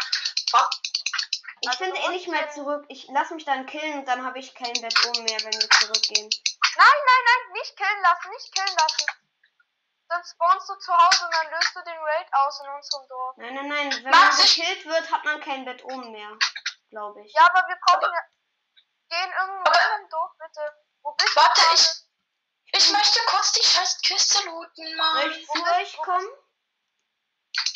Wa- 0.51 0.69
Ich 1.61 1.69
also 1.69 1.83
finde 1.83 1.99
du 1.99 2.05
eh 2.07 2.09
nicht 2.09 2.27
mehr 2.27 2.49
zurück. 2.51 2.85
Ich 2.89 3.07
lass 3.09 3.29
mich 3.31 3.45
dann 3.45 3.65
killen 3.65 3.99
und 3.99 4.05
dann 4.05 4.25
habe 4.25 4.39
ich 4.39 4.53
kein 4.53 4.73
Bett 4.73 4.93
oben 5.07 5.23
mehr, 5.23 5.39
wenn 5.43 5.53
wir 5.53 5.69
zurückgehen. 5.69 6.29
Nein, 6.79 6.99
nein, 7.09 7.23
nein, 7.29 7.51
nicht 7.53 7.75
killen 7.75 8.01
lassen, 8.01 8.29
nicht 8.29 8.53
killen 8.55 8.75
lassen. 8.79 9.05
Sonst 10.11 10.31
spawnst 10.31 10.69
du 10.69 10.75
zu 10.75 10.91
Hause 10.97 11.25
und 11.25 11.33
dann 11.33 11.51
löst 11.51 11.75
du 11.75 11.81
den 11.83 11.97
Raid 11.97 12.27
aus 12.33 12.59
in 12.63 12.69
unserem 12.69 13.07
Dorf. 13.09 13.37
Nein, 13.37 13.53
nein, 13.55 13.67
nein. 13.67 14.03
Wenn 14.03 14.09
Max, 14.11 14.37
man 14.37 14.45
ich- 14.45 14.55
gekillt 14.55 14.85
wird, 14.85 15.11
hat 15.11 15.23
man 15.25 15.41
kein 15.41 15.65
Bett 15.65 15.83
oben 15.83 16.11
mehr. 16.11 16.31
Glaube 16.89 17.21
ich. 17.23 17.33
Ja, 17.33 17.45
aber 17.45 17.67
wir 17.67 17.77
brauchen 17.85 18.11
ja. 18.13 18.21
Gehen 19.09 19.31
irgendwo 19.39 19.69
Aber- 19.69 19.95
in 19.95 20.01
im 20.03 20.09
Dorf, 20.09 20.31
bitte. 20.39 20.73
Wo 21.03 21.13
bist 21.13 21.35
Warte, 21.35 21.61
du? 21.61 21.67
gerade? 21.67 21.81
ich- 21.81 22.05
Ich 22.71 22.91
möchte 22.91 23.19
kurz 23.25 23.51
die 23.53 23.63
scheiß 23.65 23.99
Kiste 24.01 24.43
looten, 24.45 24.85
Soll 24.87 24.95
Mann. 24.95 25.31
ich 25.31 25.47
wo 25.47 25.53
zu 25.53 25.63
euch 25.75 25.97
wo 25.97 26.01
kommen? 26.03 26.29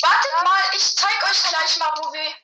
Wartet 0.02 0.44
mal, 0.44 0.62
ich 0.72 0.96
zeig 0.96 1.22
euch 1.24 1.42
gleich 1.42 1.76
mal, 1.78 1.92
wo 1.98 2.12
wir. 2.12 2.34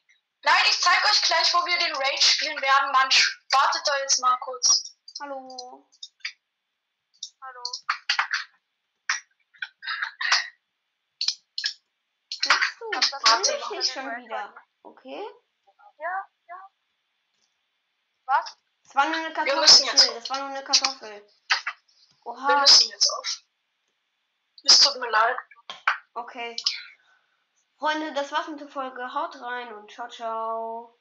Nein, 0.43 0.65
ich 0.69 0.81
zeig 0.81 1.05
euch 1.11 1.23
gleich, 1.23 1.55
wo 1.55 1.65
wir 1.65 1.79
den 1.79 1.95
Raid 1.95 2.23
spielen 2.23 2.61
werden, 2.61 2.91
Mann. 2.93 3.09
Wartet 3.53 3.87
da 3.87 3.97
jetzt 3.99 4.19
mal 4.21 4.37
kurz. 4.39 4.97
Hallo. 5.21 5.87
Machst 12.47 12.81
du? 12.81 12.91
Das 12.91 13.13
Warte, 13.13 13.77
ich 13.79 13.93
schon 13.93 14.17
wieder. 14.17 14.55
Okay? 14.83 15.23
Ja, 15.99 16.29
ja. 16.49 16.69
Was? 18.27 18.57
Das 18.85 18.95
war 18.95 19.07
nur 19.09 19.17
eine 19.17 19.33
Kartoffel. 19.33 20.15
Das 20.15 20.31
war 20.31 20.39
nur 20.39 20.49
eine 20.49 20.65
Kartoffel. 20.65 21.11
Wir 21.11 21.29
Oha. 22.25 22.61
müssen 22.61 22.91
jetzt 22.91 23.11
auf. 23.19 23.45
Es 24.65 24.79
tut 24.81 25.01
mir 25.01 25.11
leid. 25.11 25.37
Okay. 26.15 26.57
Freunde, 27.79 28.13
das 28.13 28.31
war's 28.33 28.49
mit 28.49 28.61
der 28.61 28.69
Folge. 28.69 29.15
Haut 29.15 29.41
rein 29.41 29.73
und 29.75 29.91
ciao, 29.91 30.09
ciao. 30.09 31.00